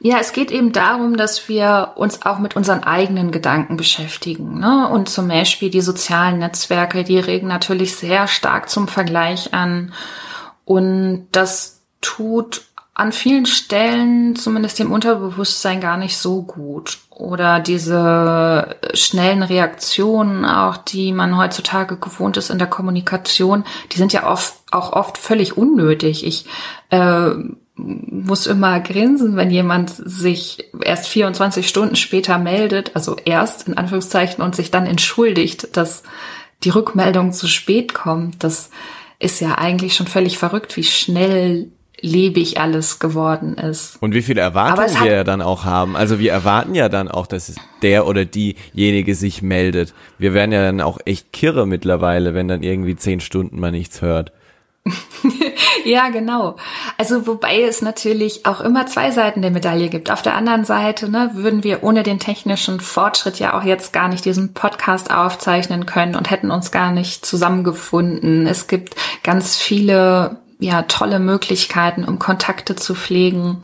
Ja, 0.03 0.17
es 0.19 0.33
geht 0.33 0.49
eben 0.49 0.71
darum, 0.71 1.15
dass 1.15 1.47
wir 1.47 1.91
uns 1.95 2.23
auch 2.23 2.39
mit 2.39 2.55
unseren 2.55 2.83
eigenen 2.83 3.31
Gedanken 3.31 3.77
beschäftigen. 3.77 4.59
Ne? 4.59 4.89
Und 4.89 5.09
zum 5.09 5.27
Beispiel 5.27 5.69
die 5.69 5.81
sozialen 5.81 6.39
Netzwerke, 6.39 7.03
die 7.03 7.19
regen 7.19 7.47
natürlich 7.47 7.95
sehr 7.95 8.27
stark 8.27 8.67
zum 8.69 8.87
Vergleich 8.87 9.53
an. 9.53 9.93
Und 10.65 11.27
das 11.31 11.81
tut 12.01 12.63
an 12.95 13.11
vielen 13.11 13.45
Stellen, 13.45 14.35
zumindest 14.35 14.79
dem 14.79 14.91
Unterbewusstsein, 14.91 15.79
gar 15.79 15.97
nicht 15.97 16.17
so 16.17 16.41
gut. 16.41 16.97
Oder 17.11 17.59
diese 17.59 18.75
schnellen 18.95 19.43
Reaktionen, 19.43 20.45
auch 20.45 20.77
die 20.77 21.13
man 21.13 21.37
heutzutage 21.37 21.97
gewohnt 21.97 22.37
ist 22.37 22.49
in 22.49 22.57
der 22.57 22.67
Kommunikation, 22.67 23.65
die 23.91 23.97
sind 23.97 24.13
ja 24.13 24.27
oft, 24.27 24.55
auch 24.71 24.93
oft 24.93 25.19
völlig 25.19 25.57
unnötig. 25.57 26.25
Ich 26.25 26.45
äh, 26.89 27.31
muss 27.81 28.47
immer 28.47 28.79
grinsen, 28.79 29.35
wenn 29.35 29.49
jemand 29.49 29.89
sich 29.89 30.69
erst 30.83 31.07
24 31.07 31.67
Stunden 31.67 31.95
später 31.95 32.37
meldet, 32.37 32.95
also 32.95 33.15
erst 33.25 33.67
in 33.67 33.77
Anführungszeichen 33.77 34.43
und 34.43 34.55
sich 34.55 34.71
dann 34.71 34.85
entschuldigt, 34.85 35.75
dass 35.75 36.03
die 36.63 36.69
Rückmeldung 36.69 37.33
zu 37.33 37.47
spät 37.47 37.93
kommt. 37.93 38.43
Das 38.43 38.69
ist 39.19 39.39
ja 39.41 39.57
eigentlich 39.57 39.95
schon 39.95 40.07
völlig 40.07 40.37
verrückt, 40.37 40.77
wie 40.77 40.83
schnell 40.83 41.69
lebig 42.01 42.59
alles 42.59 42.99
geworden 42.99 43.55
ist. 43.55 43.97
Und 44.01 44.13
wie 44.13 44.23
viele 44.23 44.41
Erwartungen 44.41 45.03
wir 45.03 45.11
ja 45.11 45.23
dann 45.23 45.41
auch 45.41 45.65
haben. 45.65 45.95
Also 45.95 46.19
wir 46.19 46.31
erwarten 46.31 46.73
ja 46.73 46.89
dann 46.89 47.07
auch, 47.07 47.27
dass 47.27 47.53
der 47.83 48.07
oder 48.07 48.25
diejenige 48.25 49.15
sich 49.15 49.41
meldet. 49.41 49.93
Wir 50.17 50.33
werden 50.33 50.51
ja 50.51 50.63
dann 50.63 50.81
auch 50.81 50.99
echt 51.05 51.31
kirre 51.31 51.67
mittlerweile, 51.67 52.33
wenn 52.33 52.47
dann 52.47 52.63
irgendwie 52.63 52.95
zehn 52.95 53.19
Stunden 53.19 53.59
man 53.59 53.73
nichts 53.73 54.01
hört. 54.01 54.31
ja, 55.85 56.09
genau. 56.09 56.55
Also 56.97 57.27
wobei 57.27 57.61
es 57.61 57.81
natürlich 57.81 58.45
auch 58.45 58.61
immer 58.61 58.87
zwei 58.87 59.11
Seiten 59.11 59.41
der 59.41 59.51
Medaille 59.51 59.89
gibt. 59.89 60.09
Auf 60.09 60.21
der 60.21 60.35
anderen 60.35 60.65
Seite 60.65 61.09
ne, 61.09 61.31
würden 61.33 61.63
wir 61.63 61.83
ohne 61.83 62.03
den 62.03 62.19
technischen 62.19 62.79
Fortschritt 62.79 63.39
ja 63.39 63.57
auch 63.57 63.63
jetzt 63.63 63.93
gar 63.93 64.07
nicht 64.07 64.25
diesen 64.25 64.53
Podcast 64.53 65.11
aufzeichnen 65.11 65.85
können 65.85 66.15
und 66.15 66.31
hätten 66.31 66.51
uns 66.51 66.71
gar 66.71 66.91
nicht 66.91 67.25
zusammengefunden. 67.25 68.47
Es 68.47 68.67
gibt 68.67 68.95
ganz 69.23 69.57
viele 69.57 70.37
ja 70.59 70.83
tolle 70.83 71.19
Möglichkeiten, 71.19 72.03
um 72.03 72.19
Kontakte 72.19 72.75
zu 72.75 72.95
pflegen 72.95 73.61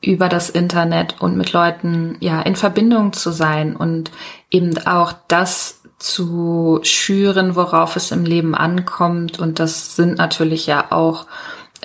über 0.00 0.28
das 0.28 0.50
Internet 0.50 1.20
und 1.20 1.36
mit 1.36 1.52
Leuten 1.52 2.16
ja 2.20 2.40
in 2.42 2.56
Verbindung 2.56 3.12
zu 3.12 3.30
sein 3.30 3.76
und 3.76 4.10
eben 4.50 4.76
auch 4.86 5.12
das 5.28 5.81
zu 6.02 6.80
schüren, 6.82 7.54
worauf 7.54 7.96
es 7.96 8.10
im 8.10 8.24
Leben 8.24 8.54
ankommt. 8.54 9.38
Und 9.38 9.58
das 9.58 9.96
sind 9.96 10.18
natürlich 10.18 10.66
ja 10.66 10.90
auch 10.90 11.26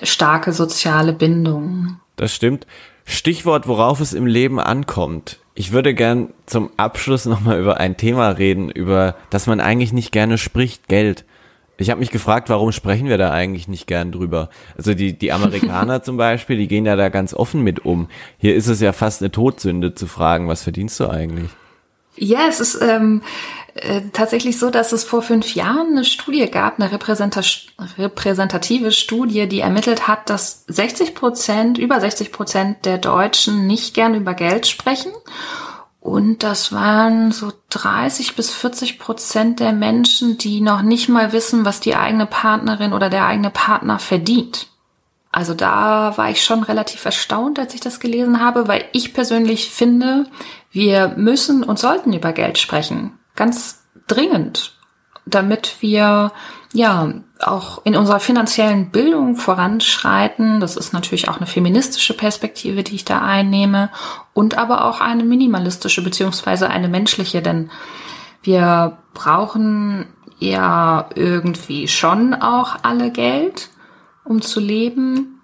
starke 0.02 0.54
soziale 0.54 1.14
Bindungen. 1.14 2.00
Das 2.16 2.34
stimmt. 2.34 2.66
Stichwort, 3.06 3.68
worauf 3.68 4.02
es 4.02 4.14
im 4.14 4.26
Leben 4.26 4.60
ankommt. 4.60 5.40
Ich 5.56 5.72
würde 5.72 5.94
gern 5.94 6.34
zum 6.46 6.72
Abschluss 6.78 7.26
nochmal 7.26 7.60
über 7.60 7.80
ein 7.80 7.96
Thema 7.96 8.30
reden, 8.30 8.70
über 8.70 9.16
das 9.30 9.48
man 9.48 9.60
eigentlich 9.60 9.94
nicht 9.94 10.12
gerne 10.12 10.38
spricht, 10.38 10.88
Geld. 10.88 11.24
Ich 11.78 11.90
habe 11.90 12.00
mich 12.00 12.12
gefragt, 12.12 12.50
warum 12.50 12.72
sprechen 12.72 13.08
wir 13.08 13.18
da 13.18 13.32
eigentlich 13.32 13.68
nicht 13.68 13.88
gern 13.88 14.12
drüber? 14.12 14.50
Also 14.78 14.94
die, 14.94 15.18
die 15.18 15.32
Amerikaner 15.32 16.02
zum 16.04 16.18
Beispiel, 16.18 16.58
die 16.58 16.68
gehen 16.68 16.86
ja 16.86 16.96
da 16.96 17.10
ganz 17.10 17.34
offen 17.34 17.64
mit 17.64 17.86
um. 17.86 18.10
Hier 18.38 18.56
ist 18.56 18.68
es 18.68 18.82
ja 18.82 18.94
fast 18.94 19.22
eine 19.22 19.32
Todsünde 19.32 19.94
zu 19.94 20.08
fragen, 20.08 20.48
was 20.48 20.64
verdienst 20.64 21.00
du 21.00 21.08
eigentlich? 21.08 21.50
Ja, 22.18 22.48
es 22.50 22.60
ist 22.60 22.82
ähm, 22.82 23.22
äh, 23.78 24.02
tatsächlich 24.14 24.60
so, 24.60 24.70
dass 24.70 24.92
es 24.92 25.04
vor 25.04 25.22
fünf 25.22 25.56
Jahren 25.56 25.92
eine 25.92 26.06
Studie 26.06 26.50
gab, 26.50 26.80
eine 26.80 26.92
repräsentative 26.92 28.92
Studie, 28.92 29.48
die 29.48 29.62
ermittelt 29.62 30.08
hat, 30.08 30.30
dass 30.30 30.64
60 30.68 31.16
Prozent, 31.16 31.78
über 31.78 32.00
60 32.00 32.32
Prozent 32.32 32.86
der 32.86 32.98
Deutschen 32.98 33.68
nicht 33.68 33.94
gern 33.94 34.16
über 34.16 34.34
Geld 34.34 34.68
sprechen. 34.68 35.12
Und 36.00 36.44
das 36.44 36.72
waren 36.72 37.32
so 37.32 37.52
30 37.70 38.36
bis 38.36 38.52
40 38.52 38.98
Prozent 38.98 39.60
der 39.60 39.74
Menschen, 39.74 40.38
die 40.38 40.62
noch 40.62 40.82
nicht 40.82 41.10
mal 41.10 41.34
wissen, 41.34 41.66
was 41.66 41.80
die 41.80 41.96
eigene 41.96 42.26
Partnerin 42.26 42.94
oder 42.94 43.10
der 43.10 43.26
eigene 43.26 43.50
Partner 43.50 44.00
verdient. 44.00 44.68
Also 45.32 45.54
da 45.54 46.14
war 46.16 46.30
ich 46.30 46.44
schon 46.44 46.64
relativ 46.64 47.04
erstaunt, 47.04 47.60
als 47.60 47.74
ich 47.74 47.82
das 47.82 48.00
gelesen 48.00 48.40
habe, 48.40 48.68
weil 48.68 48.86
ich 48.94 49.14
persönlich 49.14 49.70
finde, 49.70 50.26
wir 50.72 51.10
müssen 51.18 51.64
und 51.64 51.78
sollten 51.78 52.14
über 52.14 52.32
Geld 52.32 52.58
sprechen. 52.58 53.17
Ganz 53.38 53.86
dringend, 54.08 54.74
damit 55.26 55.78
wir 55.80 56.34
ja 56.74 57.14
auch 57.40 57.86
in 57.86 57.96
unserer 57.96 58.20
finanziellen 58.20 58.92
Bildung 58.92 59.38
voranschreiten. 59.38 60.60
Das 60.60 60.76
ist 60.76 60.92
natürlich 60.92 61.30
auch 61.30 61.38
eine 61.38 61.48
feministische 61.48 62.16
Perspektive, 62.16 62.84
die 62.84 62.96
ich 62.96 63.06
da 63.06 63.22
einnehme 63.22 63.90
und 64.34 64.58
aber 64.58 64.84
auch 64.84 65.00
eine 65.00 65.24
minimalistische 65.24 66.04
beziehungsweise 66.04 66.70
eine 66.70 66.90
menschliche, 66.90 67.42
denn 67.42 67.72
wir 68.42 68.98
brauchen 69.14 70.08
ja 70.40 71.10
irgendwie 71.16 71.88
schon 71.88 72.34
auch 72.34 72.76
alle 72.84 73.12
Geld 73.12 73.70
um 74.28 74.42
zu 74.42 74.60
leben. 74.60 75.37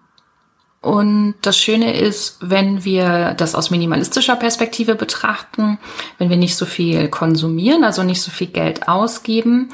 Und 0.83 1.35
das 1.41 1.57
Schöne 1.57 1.97
ist, 1.97 2.39
wenn 2.41 2.83
wir 2.83 3.35
das 3.35 3.55
aus 3.55 3.71
minimalistischer 3.71 4.35
Perspektive 4.35 4.95
betrachten, 4.95 5.79
wenn 6.17 6.29
wir 6.29 6.35
nicht 6.35 6.57
so 6.57 6.65
viel 6.65 7.07
konsumieren, 7.07 7.85
also 7.85 8.03
nicht 8.03 8.21
so 8.21 8.31
viel 8.31 8.47
Geld 8.47 8.89
ausgeben, 8.89 9.69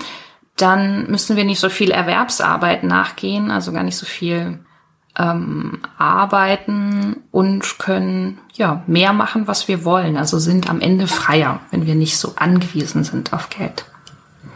dann 0.55 1.09
müssen 1.09 1.35
wir 1.35 1.45
nicht 1.45 1.59
so 1.59 1.69
viel 1.69 1.89
Erwerbsarbeit 1.89 2.83
nachgehen, 2.83 3.49
also 3.49 3.71
gar 3.71 3.81
nicht 3.81 3.97
so 3.97 4.05
viel 4.05 4.59
ähm, 5.17 5.79
arbeiten 5.97 7.23
und 7.31 7.79
können 7.79 8.37
ja 8.53 8.83
mehr 8.85 9.11
machen, 9.11 9.47
was 9.47 9.67
wir 9.67 9.85
wollen. 9.85 10.15
Also 10.15 10.37
sind 10.37 10.69
am 10.69 10.79
Ende 10.79 11.07
freier, 11.07 11.59
wenn 11.71 11.87
wir 11.87 11.95
nicht 11.95 12.19
so 12.19 12.33
angewiesen 12.35 13.03
sind 13.03 13.33
auf 13.33 13.49
Geld. 13.49 13.83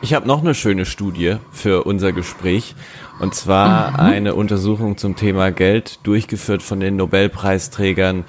Ich 0.04 0.14
habe 0.14 0.28
noch 0.28 0.42
eine 0.42 0.54
schöne 0.54 0.86
Studie 0.86 1.38
für 1.54 1.86
unser 1.86 2.12
Gespräch. 2.12 2.76
Und 3.22 3.34
zwar 3.34 3.92
mhm. 3.92 4.00
eine 4.02 4.36
Untersuchung 4.36 4.98
zum 4.98 5.16
Thema 5.16 5.50
Geld, 5.54 6.00
durchgeführt 6.04 6.62
von 6.62 6.82
den 6.82 6.98
Nobelpreisträgern 6.98 8.26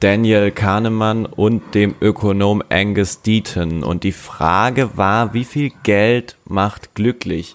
Daniel 0.00 0.50
Kahnemann 0.50 1.24
und 1.24 1.76
dem 1.76 1.94
Ökonom 2.00 2.64
Angus 2.68 3.22
Deaton. 3.22 3.84
Und 3.84 4.02
die 4.02 4.10
Frage 4.10 4.96
war, 4.96 5.34
wie 5.34 5.44
viel 5.44 5.70
Geld 5.84 6.36
macht 6.46 6.96
glücklich? 6.96 7.54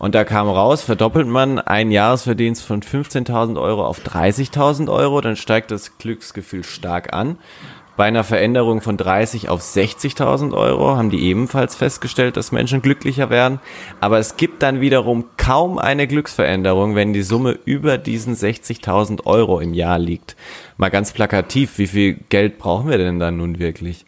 Und 0.00 0.16
da 0.16 0.24
kam 0.24 0.48
raus, 0.48 0.82
verdoppelt 0.82 1.28
man 1.28 1.60
einen 1.60 1.92
Jahresverdienst 1.92 2.64
von 2.64 2.82
15.000 2.82 3.60
Euro 3.60 3.86
auf 3.86 4.00
30.000 4.00 4.90
Euro, 4.90 5.20
dann 5.20 5.36
steigt 5.36 5.70
das 5.70 5.98
Glücksgefühl 5.98 6.64
stark 6.64 7.12
an. 7.12 7.36
Bei 8.00 8.06
einer 8.06 8.24
Veränderung 8.24 8.80
von 8.80 8.96
30 8.96 9.50
auf 9.50 9.60
60.000 9.60 10.54
Euro 10.54 10.96
haben 10.96 11.10
die 11.10 11.22
ebenfalls 11.22 11.76
festgestellt, 11.76 12.38
dass 12.38 12.50
Menschen 12.50 12.80
glücklicher 12.80 13.28
werden. 13.28 13.60
Aber 14.00 14.18
es 14.18 14.38
gibt 14.38 14.62
dann 14.62 14.80
wiederum 14.80 15.26
kaum 15.36 15.78
eine 15.78 16.06
Glücksveränderung, 16.06 16.94
wenn 16.94 17.12
die 17.12 17.20
Summe 17.20 17.58
über 17.66 17.98
diesen 17.98 18.34
60.000 18.34 19.26
Euro 19.26 19.60
im 19.60 19.74
Jahr 19.74 19.98
liegt. 19.98 20.34
Mal 20.78 20.88
ganz 20.88 21.12
plakativ, 21.12 21.76
wie 21.76 21.88
viel 21.88 22.14
Geld 22.30 22.56
brauchen 22.56 22.88
wir 22.88 22.96
denn 22.96 23.18
dann 23.18 23.36
nun 23.36 23.58
wirklich? 23.58 24.06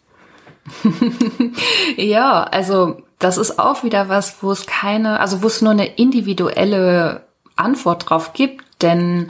ja, 1.95 2.45
also 2.45 2.97
das 3.19 3.37
ist 3.37 3.59
auch 3.59 3.83
wieder 3.83 4.09
was, 4.09 4.41
wo 4.41 4.51
es 4.51 4.65
keine, 4.65 5.19
also 5.19 5.43
wo 5.43 5.45
es 5.45 5.61
nur 5.61 5.69
eine 5.71 5.85
individuelle 5.85 7.27
Antwort 7.55 8.09
drauf 8.09 8.33
gibt, 8.33 8.63
denn 8.81 9.29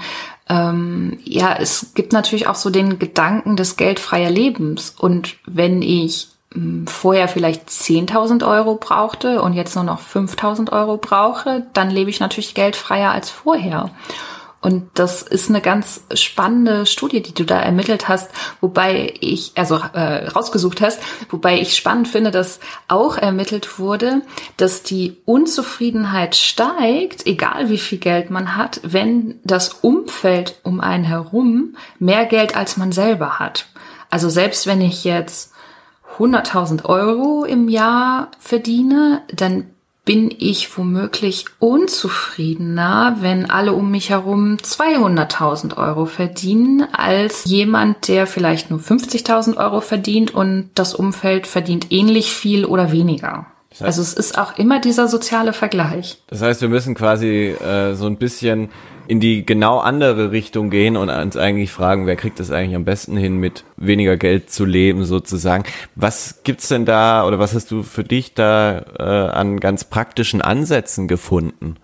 ähm, 0.49 1.19
ja, 1.23 1.55
es 1.59 1.93
gibt 1.93 2.13
natürlich 2.13 2.47
auch 2.47 2.55
so 2.55 2.69
den 2.69 2.99
Gedanken 2.99 3.55
des 3.55 3.77
geldfreier 3.77 4.29
Lebens. 4.29 4.93
Und 4.97 5.35
wenn 5.45 5.81
ich 5.81 6.27
hm, 6.53 6.85
vorher 6.87 7.27
vielleicht 7.27 7.69
10.000 7.69 8.45
Euro 8.45 8.75
brauchte 8.75 9.41
und 9.41 9.53
jetzt 9.53 9.75
nur 9.75 9.85
noch 9.85 10.01
5.000 10.01 10.71
Euro 10.71 10.97
brauche, 10.97 11.65
dann 11.73 11.89
lebe 11.89 12.09
ich 12.09 12.19
natürlich 12.19 12.53
geldfreier 12.53 13.11
als 13.11 13.29
vorher. 13.29 13.91
Und 14.63 14.85
das 14.93 15.23
ist 15.23 15.49
eine 15.49 15.59
ganz 15.59 16.05
spannende 16.13 16.85
Studie, 16.85 17.21
die 17.21 17.33
du 17.33 17.43
da 17.43 17.59
ermittelt 17.59 18.07
hast, 18.07 18.31
wobei 18.61 19.13
ich, 19.19 19.51
also 19.55 19.75
äh, 19.75 20.29
rausgesucht 20.29 20.79
hast, 20.79 21.01
wobei 21.29 21.59
ich 21.59 21.75
spannend 21.75 22.07
finde, 22.07 22.31
dass 22.31 22.61
auch 22.87 23.17
ermittelt 23.17 23.77
wurde, 23.77 24.21
dass 24.55 24.81
die 24.81 25.17
Unzufriedenheit 25.25 26.37
steigt, 26.37 27.27
egal 27.27 27.67
wie 27.67 27.77
viel 27.77 27.97
Geld 27.97 28.29
man 28.29 28.55
hat, 28.55 28.79
wenn 28.83 29.37
das 29.43 29.67
Umfeld 29.81 30.55
um 30.63 30.79
einen 30.79 31.03
herum 31.03 31.75
mehr 31.99 32.25
Geld 32.25 32.55
als 32.55 32.77
man 32.77 32.93
selber 32.93 33.39
hat. 33.39 33.65
Also 34.09 34.29
selbst 34.29 34.65
wenn 34.65 34.79
ich 34.79 35.03
jetzt 35.03 35.51
100.000 36.17 36.85
Euro 36.85 37.43
im 37.43 37.67
Jahr 37.67 38.29
verdiene, 38.39 39.23
dann 39.27 39.72
bin 40.05 40.33
ich 40.37 40.77
womöglich 40.77 41.45
unzufriedener, 41.59 43.17
wenn 43.21 43.49
alle 43.49 43.73
um 43.73 43.89
mich 43.89 44.09
herum 44.09 44.57
200.000 44.57 45.77
Euro 45.77 46.05
verdienen, 46.05 46.85
als 46.91 47.45
jemand, 47.45 48.07
der 48.09 48.27
vielleicht 48.27 48.69
nur 48.69 48.79
50.000 48.79 49.55
Euro 49.57 49.79
verdient 49.79 50.33
und 50.33 50.71
das 50.75 50.93
Umfeld 50.93 51.47
verdient 51.47 51.91
ähnlich 51.91 52.33
viel 52.33 52.65
oder 52.65 52.91
weniger. 52.91 53.45
Das 53.69 53.79
heißt, 53.79 53.85
also 53.85 54.01
es 54.01 54.13
ist 54.13 54.37
auch 54.37 54.57
immer 54.57 54.79
dieser 54.79 55.07
soziale 55.07 55.53
Vergleich. 55.53 56.21
Das 56.27 56.41
heißt, 56.41 56.61
wir 56.61 56.69
müssen 56.69 56.95
quasi 56.95 57.47
äh, 57.49 57.95
so 57.95 58.05
ein 58.05 58.17
bisschen 58.17 58.69
in 59.07 59.19
die 59.19 59.45
genau 59.45 59.79
andere 59.79 60.31
Richtung 60.31 60.69
gehen 60.69 60.97
und 60.97 61.09
uns 61.09 61.37
eigentlich 61.37 61.71
fragen, 61.71 62.07
wer 62.07 62.15
kriegt 62.15 62.39
es 62.39 62.51
eigentlich 62.51 62.75
am 62.75 62.85
besten 62.85 63.17
hin, 63.17 63.37
mit 63.37 63.63
weniger 63.77 64.17
Geld 64.17 64.49
zu 64.49 64.65
leben 64.65 65.05
sozusagen. 65.05 65.65
Was 65.95 66.41
gibt's 66.43 66.67
denn 66.67 66.85
da 66.85 67.25
oder 67.25 67.39
was 67.39 67.53
hast 67.53 67.71
du 67.71 67.83
für 67.83 68.03
dich 68.03 68.33
da 68.33 68.85
äh, 68.97 69.03
an 69.03 69.59
ganz 69.59 69.83
praktischen 69.83 70.41
Ansätzen 70.41 71.07
gefunden? 71.07 71.77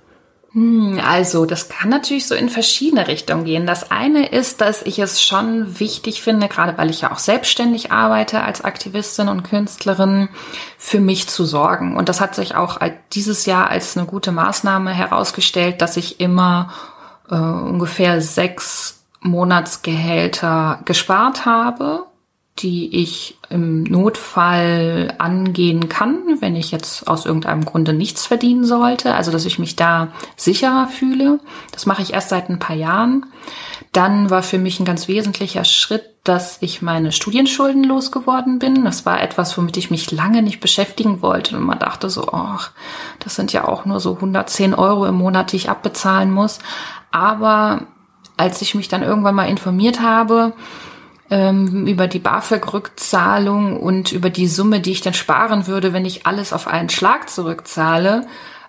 Hm, 0.54 1.00
also, 1.06 1.46
das 1.46 1.70
kann 1.70 1.90
natürlich 1.90 2.28
so 2.28 2.34
in 2.34 2.50
verschiedene 2.50 3.08
Richtungen 3.08 3.46
gehen. 3.46 3.68
Das 3.68 3.92
eine 3.92 4.30
ist, 4.30 4.62
dass 4.62 4.82
ich 4.82 4.98
es 4.98 5.22
schon 5.22 5.80
wichtig 5.80 6.24
finde, 6.24 6.48
gerade 6.48 6.76
weil 6.78 6.90
ich 6.90 7.02
ja 7.02 7.12
auch 7.12 7.20
selbstständig 7.20 7.92
arbeite 7.92 8.42
als 8.42 8.64
Aktivistin 8.64 9.28
und 9.28 9.44
Künstlerin, 9.44 10.30
für 10.78 11.02
mich 11.02 11.28
zu 11.28 11.46
sorgen. 11.46 11.96
Und 11.96 12.10
das 12.10 12.20
hat 12.20 12.34
sich 12.34 12.56
auch 12.56 12.80
dieses 13.14 13.46
Jahr 13.46 13.70
als 13.70 13.96
eine 13.96 14.08
gute 14.08 14.32
Maßnahme 14.32 14.92
herausgestellt, 14.92 15.82
dass 15.84 15.98
ich 15.98 16.20
immer 16.20 16.74
äh, 17.30 17.36
ungefähr 17.36 18.22
sechs 18.22 19.04
Monatsgehälter 19.22 20.80
gespart 20.86 21.46
habe, 21.46 22.06
die 22.60 23.02
ich 23.02 23.38
im 23.50 23.84
Notfall 23.84 25.14
angehen 25.18 25.90
kann, 25.90 26.20
wenn 26.40 26.56
ich 26.56 26.72
jetzt 26.72 27.08
aus 27.08 27.26
irgendeinem 27.26 27.66
Grunde 27.66 27.94
nichts 27.94 28.26
verdienen 28.26 28.66
sollte. 28.66 29.14
Also, 29.14 29.32
dass 29.32 29.46
ich 29.46 29.60
mich 29.60 29.76
da 29.76 30.10
sicherer 30.36 30.88
fühle. 30.88 31.40
Das 31.72 31.86
mache 31.86 32.02
ich 32.02 32.14
erst 32.14 32.30
seit 32.30 32.50
ein 32.50 32.60
paar 32.60 32.76
Jahren. 32.76 33.26
Dann 33.92 34.30
war 34.30 34.44
für 34.44 34.60
mich 34.60 34.80
ein 34.80 34.86
ganz 34.86 35.08
wesentlicher 35.08 35.66
Schritt, 35.66 36.06
dass 36.24 36.62
ich 36.62 36.82
meine 36.82 37.12
Studienschulden 37.12 37.84
losgeworden 37.84 38.60
bin. 38.60 38.86
Das 38.86 39.06
war 39.06 39.22
etwas, 39.22 39.58
womit 39.58 39.78
ich 39.78 39.90
mich 39.90 40.12
lange 40.12 40.44
nicht 40.44 40.60
beschäftigen 40.60 41.22
wollte. 41.24 41.58
Und 41.58 41.64
man 41.64 41.80
dachte 41.80 42.10
so, 42.10 42.32
ach, 42.32 42.72
das 43.20 43.36
sind 43.36 43.52
ja 43.52 43.68
auch 43.68 43.86
nur 43.86 44.00
so 44.00 44.16
110 44.16 44.76
Euro 44.76 45.06
im 45.08 45.16
Monat, 45.16 45.52
die 45.52 45.56
ich 45.56 45.70
abbezahlen 45.70 46.32
muss. 46.32 46.60
Aber 47.10 47.88
als 48.38 48.62
ich 48.62 48.76
mich 48.76 48.90
dann 48.90 49.02
irgendwann 49.02 49.36
mal 49.36 49.50
informiert 49.50 50.02
habe 50.02 50.54
ähm, 51.32 51.88
über 51.88 52.08
die 52.08 52.20
BAföG-Rückzahlung 52.20 53.80
und 53.80 54.12
über 54.12 54.30
die 54.30 54.48
Summe, 54.48 54.82
die 54.82 54.92
ich 54.92 55.02
dann 55.02 55.14
sparen 55.14 55.68
würde, 55.68 55.94
wenn 55.94 56.06
ich 56.06 56.26
alles 56.28 56.54
auf 56.54 56.68
einen 56.68 56.90
Schlag 56.90 57.30
zurückzahle, 57.30 58.28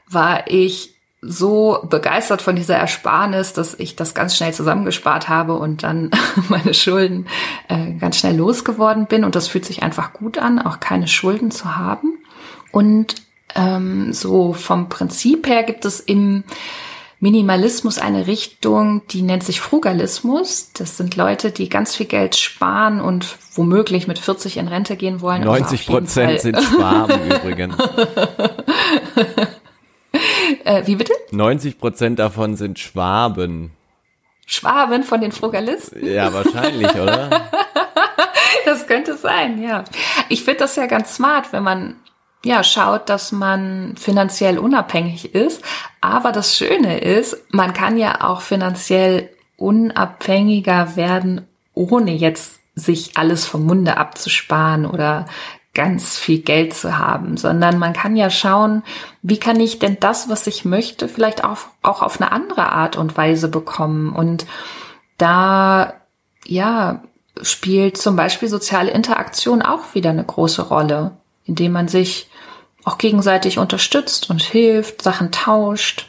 war 0.08 0.48
ich 0.48 0.89
so 1.22 1.86
begeistert 1.88 2.40
von 2.40 2.56
dieser 2.56 2.76
Ersparnis, 2.76 3.52
dass 3.52 3.74
ich 3.74 3.94
das 3.94 4.14
ganz 4.14 4.36
schnell 4.36 4.54
zusammengespart 4.54 5.28
habe 5.28 5.54
und 5.54 5.82
dann 5.82 6.10
meine 6.48 6.72
Schulden 6.72 7.26
äh, 7.68 7.92
ganz 7.94 8.18
schnell 8.18 8.36
losgeworden 8.36 9.06
bin. 9.06 9.24
Und 9.24 9.34
das 9.34 9.48
fühlt 9.48 9.66
sich 9.66 9.82
einfach 9.82 10.12
gut 10.12 10.38
an, 10.38 10.58
auch 10.58 10.80
keine 10.80 11.08
Schulden 11.08 11.50
zu 11.50 11.76
haben. 11.76 12.18
Und 12.72 13.16
ähm, 13.54 14.12
so 14.12 14.54
vom 14.54 14.88
Prinzip 14.88 15.46
her 15.46 15.62
gibt 15.62 15.84
es 15.84 16.00
im 16.00 16.44
Minimalismus 17.22 17.98
eine 17.98 18.26
Richtung, 18.26 19.02
die 19.10 19.20
nennt 19.20 19.42
sich 19.42 19.60
Frugalismus. 19.60 20.70
Das 20.72 20.96
sind 20.96 21.16
Leute, 21.16 21.50
die 21.50 21.68
ganz 21.68 21.94
viel 21.94 22.06
Geld 22.06 22.34
sparen 22.34 23.02
und 23.02 23.36
womöglich 23.54 24.06
mit 24.06 24.18
40 24.18 24.56
in 24.56 24.68
Rente 24.68 24.96
gehen 24.96 25.20
wollen. 25.20 25.44
90 25.44 25.80
also 25.80 25.92
Prozent 25.92 26.40
sind 26.40 26.58
Schwaben 26.62 27.20
übrigens. 27.30 27.76
äh, 30.64 30.86
wie 30.86 30.96
bitte? 30.96 31.12
90 31.30 31.78
Prozent 31.78 32.18
davon 32.18 32.56
sind 32.56 32.78
Schwaben. 32.78 33.72
Schwaben 34.46 35.04
von 35.04 35.20
den 35.20 35.32
Frugalisten? 35.32 36.04
Ja, 36.04 36.32
wahrscheinlich, 36.32 36.92
oder? 36.94 37.30
das 38.64 38.86
könnte 38.86 39.16
sein, 39.16 39.62
ja. 39.62 39.84
Ich 40.28 40.44
finde 40.44 40.60
das 40.60 40.76
ja 40.76 40.86
ganz 40.86 41.14
smart, 41.14 41.52
wenn 41.52 41.62
man 41.62 41.96
ja, 42.44 42.64
schaut, 42.64 43.08
dass 43.08 43.32
man 43.32 43.94
finanziell 43.98 44.58
unabhängig 44.58 45.34
ist. 45.34 45.62
Aber 46.00 46.32
das 46.32 46.56
Schöne 46.56 46.98
ist, 47.00 47.36
man 47.50 47.74
kann 47.74 47.98
ja 47.98 48.22
auch 48.22 48.40
finanziell 48.40 49.28
unabhängiger 49.56 50.96
werden, 50.96 51.46
ohne 51.74 52.12
jetzt 52.12 52.60
sich 52.74 53.16
alles 53.16 53.46
vom 53.46 53.66
Munde 53.66 53.98
abzusparen 53.98 54.86
oder 54.86 55.26
ganz 55.72 56.18
viel 56.18 56.40
Geld 56.40 56.74
zu 56.74 56.98
haben, 56.98 57.36
sondern 57.36 57.78
man 57.78 57.92
kann 57.92 58.16
ja 58.16 58.28
schauen, 58.28 58.82
wie 59.22 59.38
kann 59.38 59.60
ich 59.60 59.78
denn 59.78 59.98
das, 60.00 60.28
was 60.28 60.46
ich 60.46 60.64
möchte, 60.64 61.08
vielleicht 61.08 61.44
auch, 61.44 61.58
auch 61.82 62.02
auf 62.02 62.20
eine 62.20 62.32
andere 62.32 62.72
Art 62.72 62.96
und 62.96 63.16
Weise 63.16 63.48
bekommen. 63.48 64.12
Und 64.12 64.46
da, 65.16 65.94
ja, 66.44 67.02
spielt 67.42 67.96
zum 67.96 68.16
Beispiel 68.16 68.48
soziale 68.48 68.90
Interaktion 68.90 69.62
auch 69.62 69.94
wieder 69.94 70.10
eine 70.10 70.24
große 70.24 70.62
Rolle, 70.62 71.12
indem 71.44 71.72
man 71.72 71.88
sich 71.88 72.28
auch 72.84 72.98
gegenseitig 72.98 73.58
unterstützt 73.58 74.30
und 74.30 74.42
hilft, 74.42 75.02
Sachen 75.02 75.30
tauscht. 75.30 76.08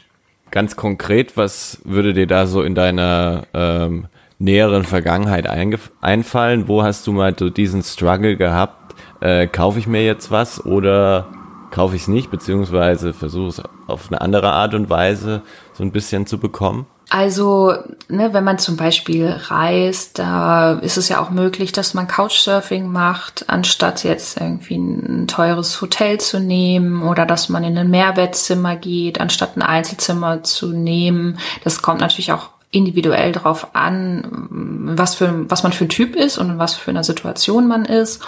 Ganz 0.50 0.76
konkret, 0.76 1.36
was 1.36 1.80
würde 1.84 2.14
dir 2.14 2.26
da 2.26 2.46
so 2.46 2.62
in 2.62 2.74
deiner 2.74 3.44
ähm, 3.54 4.06
näheren 4.38 4.84
Vergangenheit 4.84 5.46
einfallen? 5.46 6.68
Wo 6.68 6.82
hast 6.82 7.06
du 7.06 7.12
mal 7.12 7.34
so 7.38 7.48
diesen 7.48 7.82
Struggle 7.82 8.36
gehabt? 8.36 8.81
Äh, 9.22 9.46
kaufe 9.46 9.78
ich 9.78 9.86
mir 9.86 10.04
jetzt 10.04 10.32
was 10.32 10.66
oder 10.66 11.28
kaufe 11.70 11.94
ich 11.94 12.02
es 12.02 12.08
nicht, 12.08 12.30
beziehungsweise 12.32 13.12
versuche 13.12 13.48
es 13.48 13.62
auf 13.86 14.08
eine 14.10 14.20
andere 14.20 14.50
Art 14.50 14.74
und 14.74 14.90
Weise 14.90 15.42
so 15.74 15.84
ein 15.84 15.92
bisschen 15.92 16.26
zu 16.26 16.38
bekommen? 16.38 16.86
Also, 17.08 17.72
ne, 18.08 18.32
wenn 18.32 18.42
man 18.42 18.58
zum 18.58 18.76
Beispiel 18.76 19.28
reist, 19.28 20.18
da 20.18 20.72
ist 20.72 20.96
es 20.96 21.08
ja 21.08 21.20
auch 21.20 21.30
möglich, 21.30 21.70
dass 21.70 21.94
man 21.94 22.08
Couchsurfing 22.08 22.90
macht, 22.90 23.44
anstatt 23.48 24.02
jetzt 24.02 24.40
irgendwie 24.40 24.76
ein 24.76 25.28
teures 25.28 25.80
Hotel 25.80 26.18
zu 26.18 26.40
nehmen 26.40 27.02
oder 27.02 27.24
dass 27.24 27.48
man 27.48 27.62
in 27.62 27.78
ein 27.78 27.90
Mehrbettzimmer 27.90 28.74
geht, 28.74 29.20
anstatt 29.20 29.56
ein 29.56 29.62
Einzelzimmer 29.62 30.42
zu 30.42 30.72
nehmen. 30.72 31.38
Das 31.62 31.80
kommt 31.80 32.00
natürlich 32.00 32.32
auch 32.32 32.48
individuell 32.72 33.32
darauf 33.32 33.74
an, 33.74 34.48
was 34.96 35.14
für 35.14 35.48
was 35.50 35.62
man 35.62 35.72
für 35.72 35.84
ein 35.84 35.90
Typ 35.90 36.16
ist 36.16 36.38
und 36.38 36.58
was 36.58 36.74
für 36.74 36.90
eine 36.90 37.04
Situation 37.04 37.68
man 37.68 37.84
ist. 37.84 38.22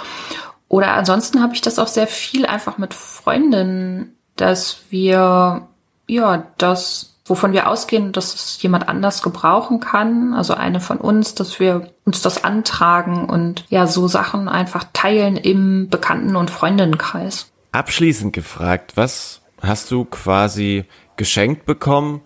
Oder 0.68 0.92
ansonsten 0.92 1.42
habe 1.42 1.54
ich 1.54 1.60
das 1.60 1.78
auch 1.78 1.88
sehr 1.88 2.06
viel 2.06 2.46
einfach 2.46 2.78
mit 2.78 2.94
Freundinnen 2.94 4.14
dass 4.36 4.80
wir 4.90 5.68
ja 6.06 6.46
das, 6.58 7.16
wovon 7.24 7.52
wir 7.52 7.68
ausgehen, 7.68 8.12
dass 8.12 8.34
es 8.34 8.62
jemand 8.62 8.88
anders 8.88 9.22
gebrauchen 9.22 9.80
kann, 9.80 10.34
also 10.34 10.54
eine 10.54 10.80
von 10.80 10.98
uns, 10.98 11.34
dass 11.34 11.60
wir 11.60 11.90
uns 12.04 12.22
das 12.22 12.44
antragen 12.44 13.28
und 13.28 13.64
ja 13.68 13.86
so 13.86 14.08
Sachen 14.08 14.48
einfach 14.48 14.84
teilen 14.92 15.36
im 15.36 15.88
Bekannten- 15.88 16.36
und 16.36 16.50
Freundinnenkreis. 16.50 17.50
Abschließend 17.72 18.32
gefragt, 18.32 18.92
was 18.96 19.40
hast 19.62 19.90
du 19.90 20.04
quasi 20.04 20.84
geschenkt 21.16 21.64
bekommen, 21.64 22.20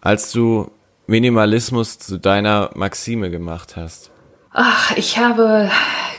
als 0.00 0.32
du 0.32 0.70
Minimalismus 1.06 1.98
zu 1.98 2.18
deiner 2.18 2.70
Maxime 2.74 3.30
gemacht 3.30 3.76
hast? 3.76 4.10
Ach, 4.52 4.94
ich 4.96 5.18
habe 5.18 5.70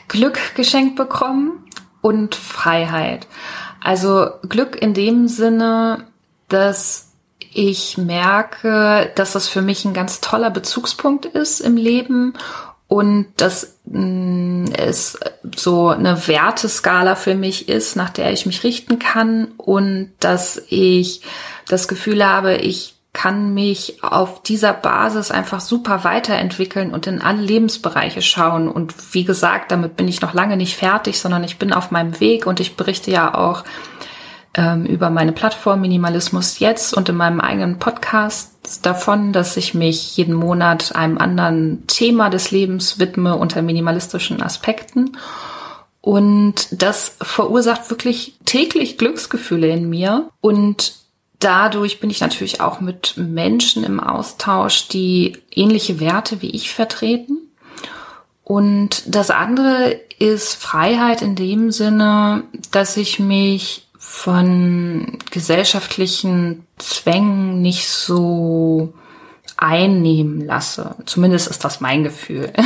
Glück 0.07 0.55
geschenkt 0.55 0.95
bekommen 0.95 1.62
und 2.03 2.35
Freiheit. 2.35 3.27
Also 3.81 4.29
Glück 4.47 4.79
in 4.79 4.93
dem 4.93 5.27
Sinne, 5.27 6.03
dass 6.49 7.13
ich 7.53 7.97
merke, 7.97 9.11
dass 9.15 9.31
das 9.31 9.47
für 9.47 9.61
mich 9.61 9.85
ein 9.85 9.93
ganz 9.93 10.19
toller 10.21 10.49
Bezugspunkt 10.49 11.25
ist 11.25 11.61
im 11.61 11.77
Leben 11.77 12.33
und 12.87 13.27
dass 13.37 13.77
mm, 13.85 14.65
es 14.77 15.17
so 15.55 15.89
eine 15.89 16.27
Werteskala 16.27 17.15
für 17.15 17.35
mich 17.35 17.69
ist, 17.69 17.95
nach 17.95 18.09
der 18.09 18.33
ich 18.33 18.45
mich 18.45 18.63
richten 18.63 18.99
kann 18.99 19.53
und 19.57 20.11
dass 20.19 20.61
ich 20.69 21.21
das 21.67 21.87
Gefühl 21.87 22.25
habe, 22.25 22.55
ich 22.55 22.95
kann 23.13 23.53
mich 23.53 24.03
auf 24.03 24.41
dieser 24.41 24.73
Basis 24.73 25.29
einfach 25.29 25.61
super 25.61 26.03
weiterentwickeln 26.03 26.91
und 26.91 27.05
in 27.05 27.21
alle 27.21 27.41
Lebensbereiche 27.41 28.23
schauen. 28.23 28.67
Und 28.67 29.13
wie 29.13 29.23
gesagt, 29.23 29.71
damit 29.71 29.95
bin 29.95 30.07
ich 30.07 30.21
noch 30.21 30.33
lange 30.33 30.57
nicht 30.57 30.75
fertig, 30.75 31.19
sondern 31.19 31.43
ich 31.43 31.59
bin 31.59 31.71
auf 31.73 31.91
meinem 31.91 32.19
Weg 32.19 32.47
und 32.47 32.59
ich 32.59 32.75
berichte 32.75 33.11
ja 33.11 33.35
auch 33.35 33.63
ähm, 34.55 34.85
über 34.85 35.11
meine 35.11 35.31
Plattform 35.31 35.81
Minimalismus 35.81 36.59
jetzt 36.59 36.93
und 36.95 37.07
in 37.07 37.15
meinem 37.15 37.39
eigenen 37.39 37.77
Podcast 37.77 38.51
davon, 38.81 39.31
dass 39.31 39.57
ich 39.57 39.75
mich 39.75 40.17
jeden 40.17 40.33
Monat 40.33 40.95
einem 40.95 41.19
anderen 41.19 41.85
Thema 41.85 42.29
des 42.29 42.49
Lebens 42.49 42.97
widme 42.97 43.35
unter 43.35 43.61
minimalistischen 43.61 44.41
Aspekten. 44.41 45.17
Und 46.01 46.67
das 46.71 47.15
verursacht 47.21 47.89
wirklich 47.89 48.35
täglich 48.45 48.97
Glücksgefühle 48.97 49.67
in 49.67 49.89
mir. 49.89 50.29
Und 50.41 51.02
dadurch 51.43 51.99
bin 51.99 52.09
ich 52.09 52.21
natürlich 52.21 52.61
auch 52.61 52.79
mit 52.79 53.15
Menschen 53.17 53.83
im 53.83 53.99
Austausch, 53.99 54.87
die 54.87 55.37
ähnliche 55.51 55.99
Werte 55.99 56.41
wie 56.41 56.51
ich 56.51 56.71
vertreten. 56.71 57.37
Und 58.43 59.03
das 59.07 59.29
andere 59.29 59.99
ist 60.19 60.55
Freiheit 60.55 61.21
in 61.21 61.35
dem 61.35 61.71
Sinne, 61.71 62.43
dass 62.71 62.97
ich 62.97 63.19
mich 63.19 63.87
von 63.97 65.17
gesellschaftlichen 65.31 66.67
Zwängen 66.77 67.61
nicht 67.61 67.87
so 67.87 68.93
einnehmen 69.55 70.45
lasse. 70.45 70.95
Zumindest 71.05 71.47
ist 71.47 71.63
das 71.63 71.81
mein 71.81 72.03
Gefühl. 72.03 72.51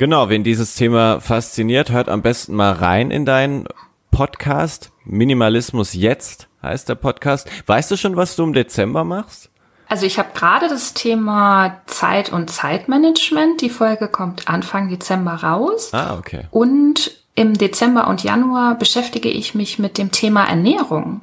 Genau, 0.00 0.28
wen 0.28 0.44
dieses 0.44 0.76
Thema 0.76 1.18
fasziniert, 1.18 1.90
hört 1.90 2.08
am 2.08 2.22
besten 2.22 2.54
mal 2.54 2.70
rein 2.70 3.10
in 3.10 3.24
deinen 3.24 3.66
Podcast. 4.12 4.92
Minimalismus 5.04 5.92
jetzt 5.92 6.47
heißt 6.68 6.88
der 6.88 6.94
Podcast. 6.94 7.48
Weißt 7.66 7.90
du 7.90 7.96
schon, 7.96 8.16
was 8.16 8.36
du 8.36 8.44
im 8.44 8.52
Dezember 8.52 9.04
machst? 9.04 9.50
Also 9.88 10.04
ich 10.04 10.18
habe 10.18 10.28
gerade 10.34 10.68
das 10.68 10.92
Thema 10.92 11.80
Zeit 11.86 12.30
und 12.30 12.50
Zeitmanagement. 12.50 13.62
Die 13.62 13.70
Folge 13.70 14.08
kommt 14.08 14.48
Anfang 14.48 14.90
Dezember 14.90 15.32
raus. 15.32 15.90
Ah, 15.92 16.16
okay. 16.18 16.42
Und 16.50 17.10
im 17.34 17.56
Dezember 17.56 18.08
und 18.08 18.22
Januar 18.22 18.76
beschäftige 18.76 19.30
ich 19.30 19.54
mich 19.54 19.78
mit 19.78 19.96
dem 19.96 20.10
Thema 20.10 20.44
Ernährung. 20.44 21.22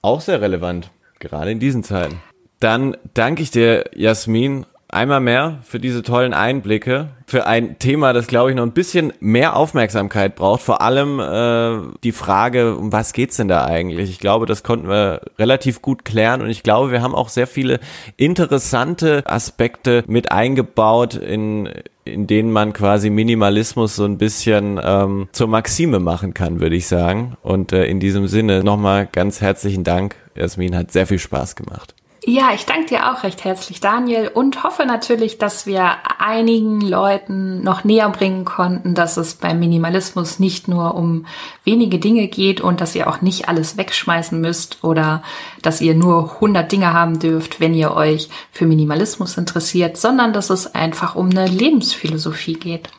Auch 0.00 0.20
sehr 0.20 0.40
relevant, 0.40 0.90
gerade 1.18 1.50
in 1.50 1.60
diesen 1.60 1.84
Zeiten. 1.84 2.22
Dann 2.60 2.96
danke 3.12 3.42
ich 3.42 3.50
dir, 3.50 3.84
Jasmin, 3.94 4.64
einmal 4.96 5.20
mehr 5.20 5.58
für 5.62 5.78
diese 5.78 6.02
tollen 6.02 6.34
Einblicke, 6.34 7.10
für 7.26 7.46
ein 7.46 7.78
Thema, 7.78 8.12
das 8.12 8.26
glaube 8.26 8.50
ich 8.50 8.56
noch 8.56 8.62
ein 8.62 8.72
bisschen 8.72 9.12
mehr 9.20 9.56
Aufmerksamkeit 9.56 10.36
braucht. 10.36 10.62
Vor 10.62 10.80
allem 10.80 11.20
äh, 11.20 11.94
die 12.02 12.12
Frage, 12.12 12.76
um 12.76 12.92
was 12.92 13.12
geht's 13.12 13.36
denn 13.36 13.48
da 13.48 13.66
eigentlich? 13.66 14.10
Ich 14.10 14.18
glaube, 14.18 14.46
das 14.46 14.62
konnten 14.62 14.88
wir 14.88 15.20
relativ 15.38 15.82
gut 15.82 16.04
klären 16.04 16.40
und 16.40 16.48
ich 16.48 16.62
glaube, 16.62 16.90
wir 16.90 17.02
haben 17.02 17.14
auch 17.14 17.28
sehr 17.28 17.46
viele 17.46 17.78
interessante 18.16 19.22
Aspekte 19.26 20.02
mit 20.06 20.32
eingebaut, 20.32 21.14
in, 21.14 21.68
in 22.04 22.26
denen 22.26 22.50
man 22.50 22.72
quasi 22.72 23.10
Minimalismus 23.10 23.96
so 23.96 24.04
ein 24.04 24.18
bisschen 24.18 24.80
ähm, 24.82 25.28
zur 25.32 25.48
Maxime 25.48 25.98
machen 25.98 26.32
kann, 26.32 26.60
würde 26.60 26.76
ich 26.76 26.86
sagen. 26.86 27.36
Und 27.42 27.72
äh, 27.72 27.84
in 27.86 28.00
diesem 28.00 28.28
Sinne 28.28 28.64
nochmal 28.64 29.08
ganz 29.10 29.40
herzlichen 29.40 29.84
Dank. 29.84 30.16
Jasmin 30.34 30.76
hat 30.76 30.90
sehr 30.92 31.06
viel 31.06 31.18
Spaß 31.18 31.56
gemacht. 31.56 31.94
Ja, 32.28 32.52
ich 32.52 32.66
danke 32.66 32.86
dir 32.86 33.12
auch 33.12 33.22
recht 33.22 33.44
herzlich, 33.44 33.78
Daniel, 33.78 34.26
und 34.34 34.64
hoffe 34.64 34.84
natürlich, 34.84 35.38
dass 35.38 35.64
wir 35.64 35.92
einigen 36.18 36.80
Leuten 36.80 37.62
noch 37.62 37.84
näher 37.84 38.08
bringen 38.08 38.44
konnten, 38.44 38.96
dass 38.96 39.16
es 39.16 39.36
beim 39.36 39.60
Minimalismus 39.60 40.40
nicht 40.40 40.66
nur 40.66 40.96
um 40.96 41.24
wenige 41.62 42.00
Dinge 42.00 42.26
geht 42.26 42.60
und 42.60 42.80
dass 42.80 42.96
ihr 42.96 43.08
auch 43.08 43.20
nicht 43.20 43.48
alles 43.48 43.76
wegschmeißen 43.76 44.40
müsst 44.40 44.82
oder 44.82 45.22
dass 45.62 45.80
ihr 45.80 45.94
nur 45.94 46.34
100 46.34 46.72
Dinge 46.72 46.92
haben 46.92 47.20
dürft, 47.20 47.60
wenn 47.60 47.74
ihr 47.74 47.94
euch 47.94 48.28
für 48.50 48.66
Minimalismus 48.66 49.36
interessiert, 49.36 49.96
sondern 49.96 50.32
dass 50.32 50.50
es 50.50 50.74
einfach 50.74 51.14
um 51.14 51.30
eine 51.30 51.46
Lebensphilosophie 51.46 52.54
geht. 52.54 52.90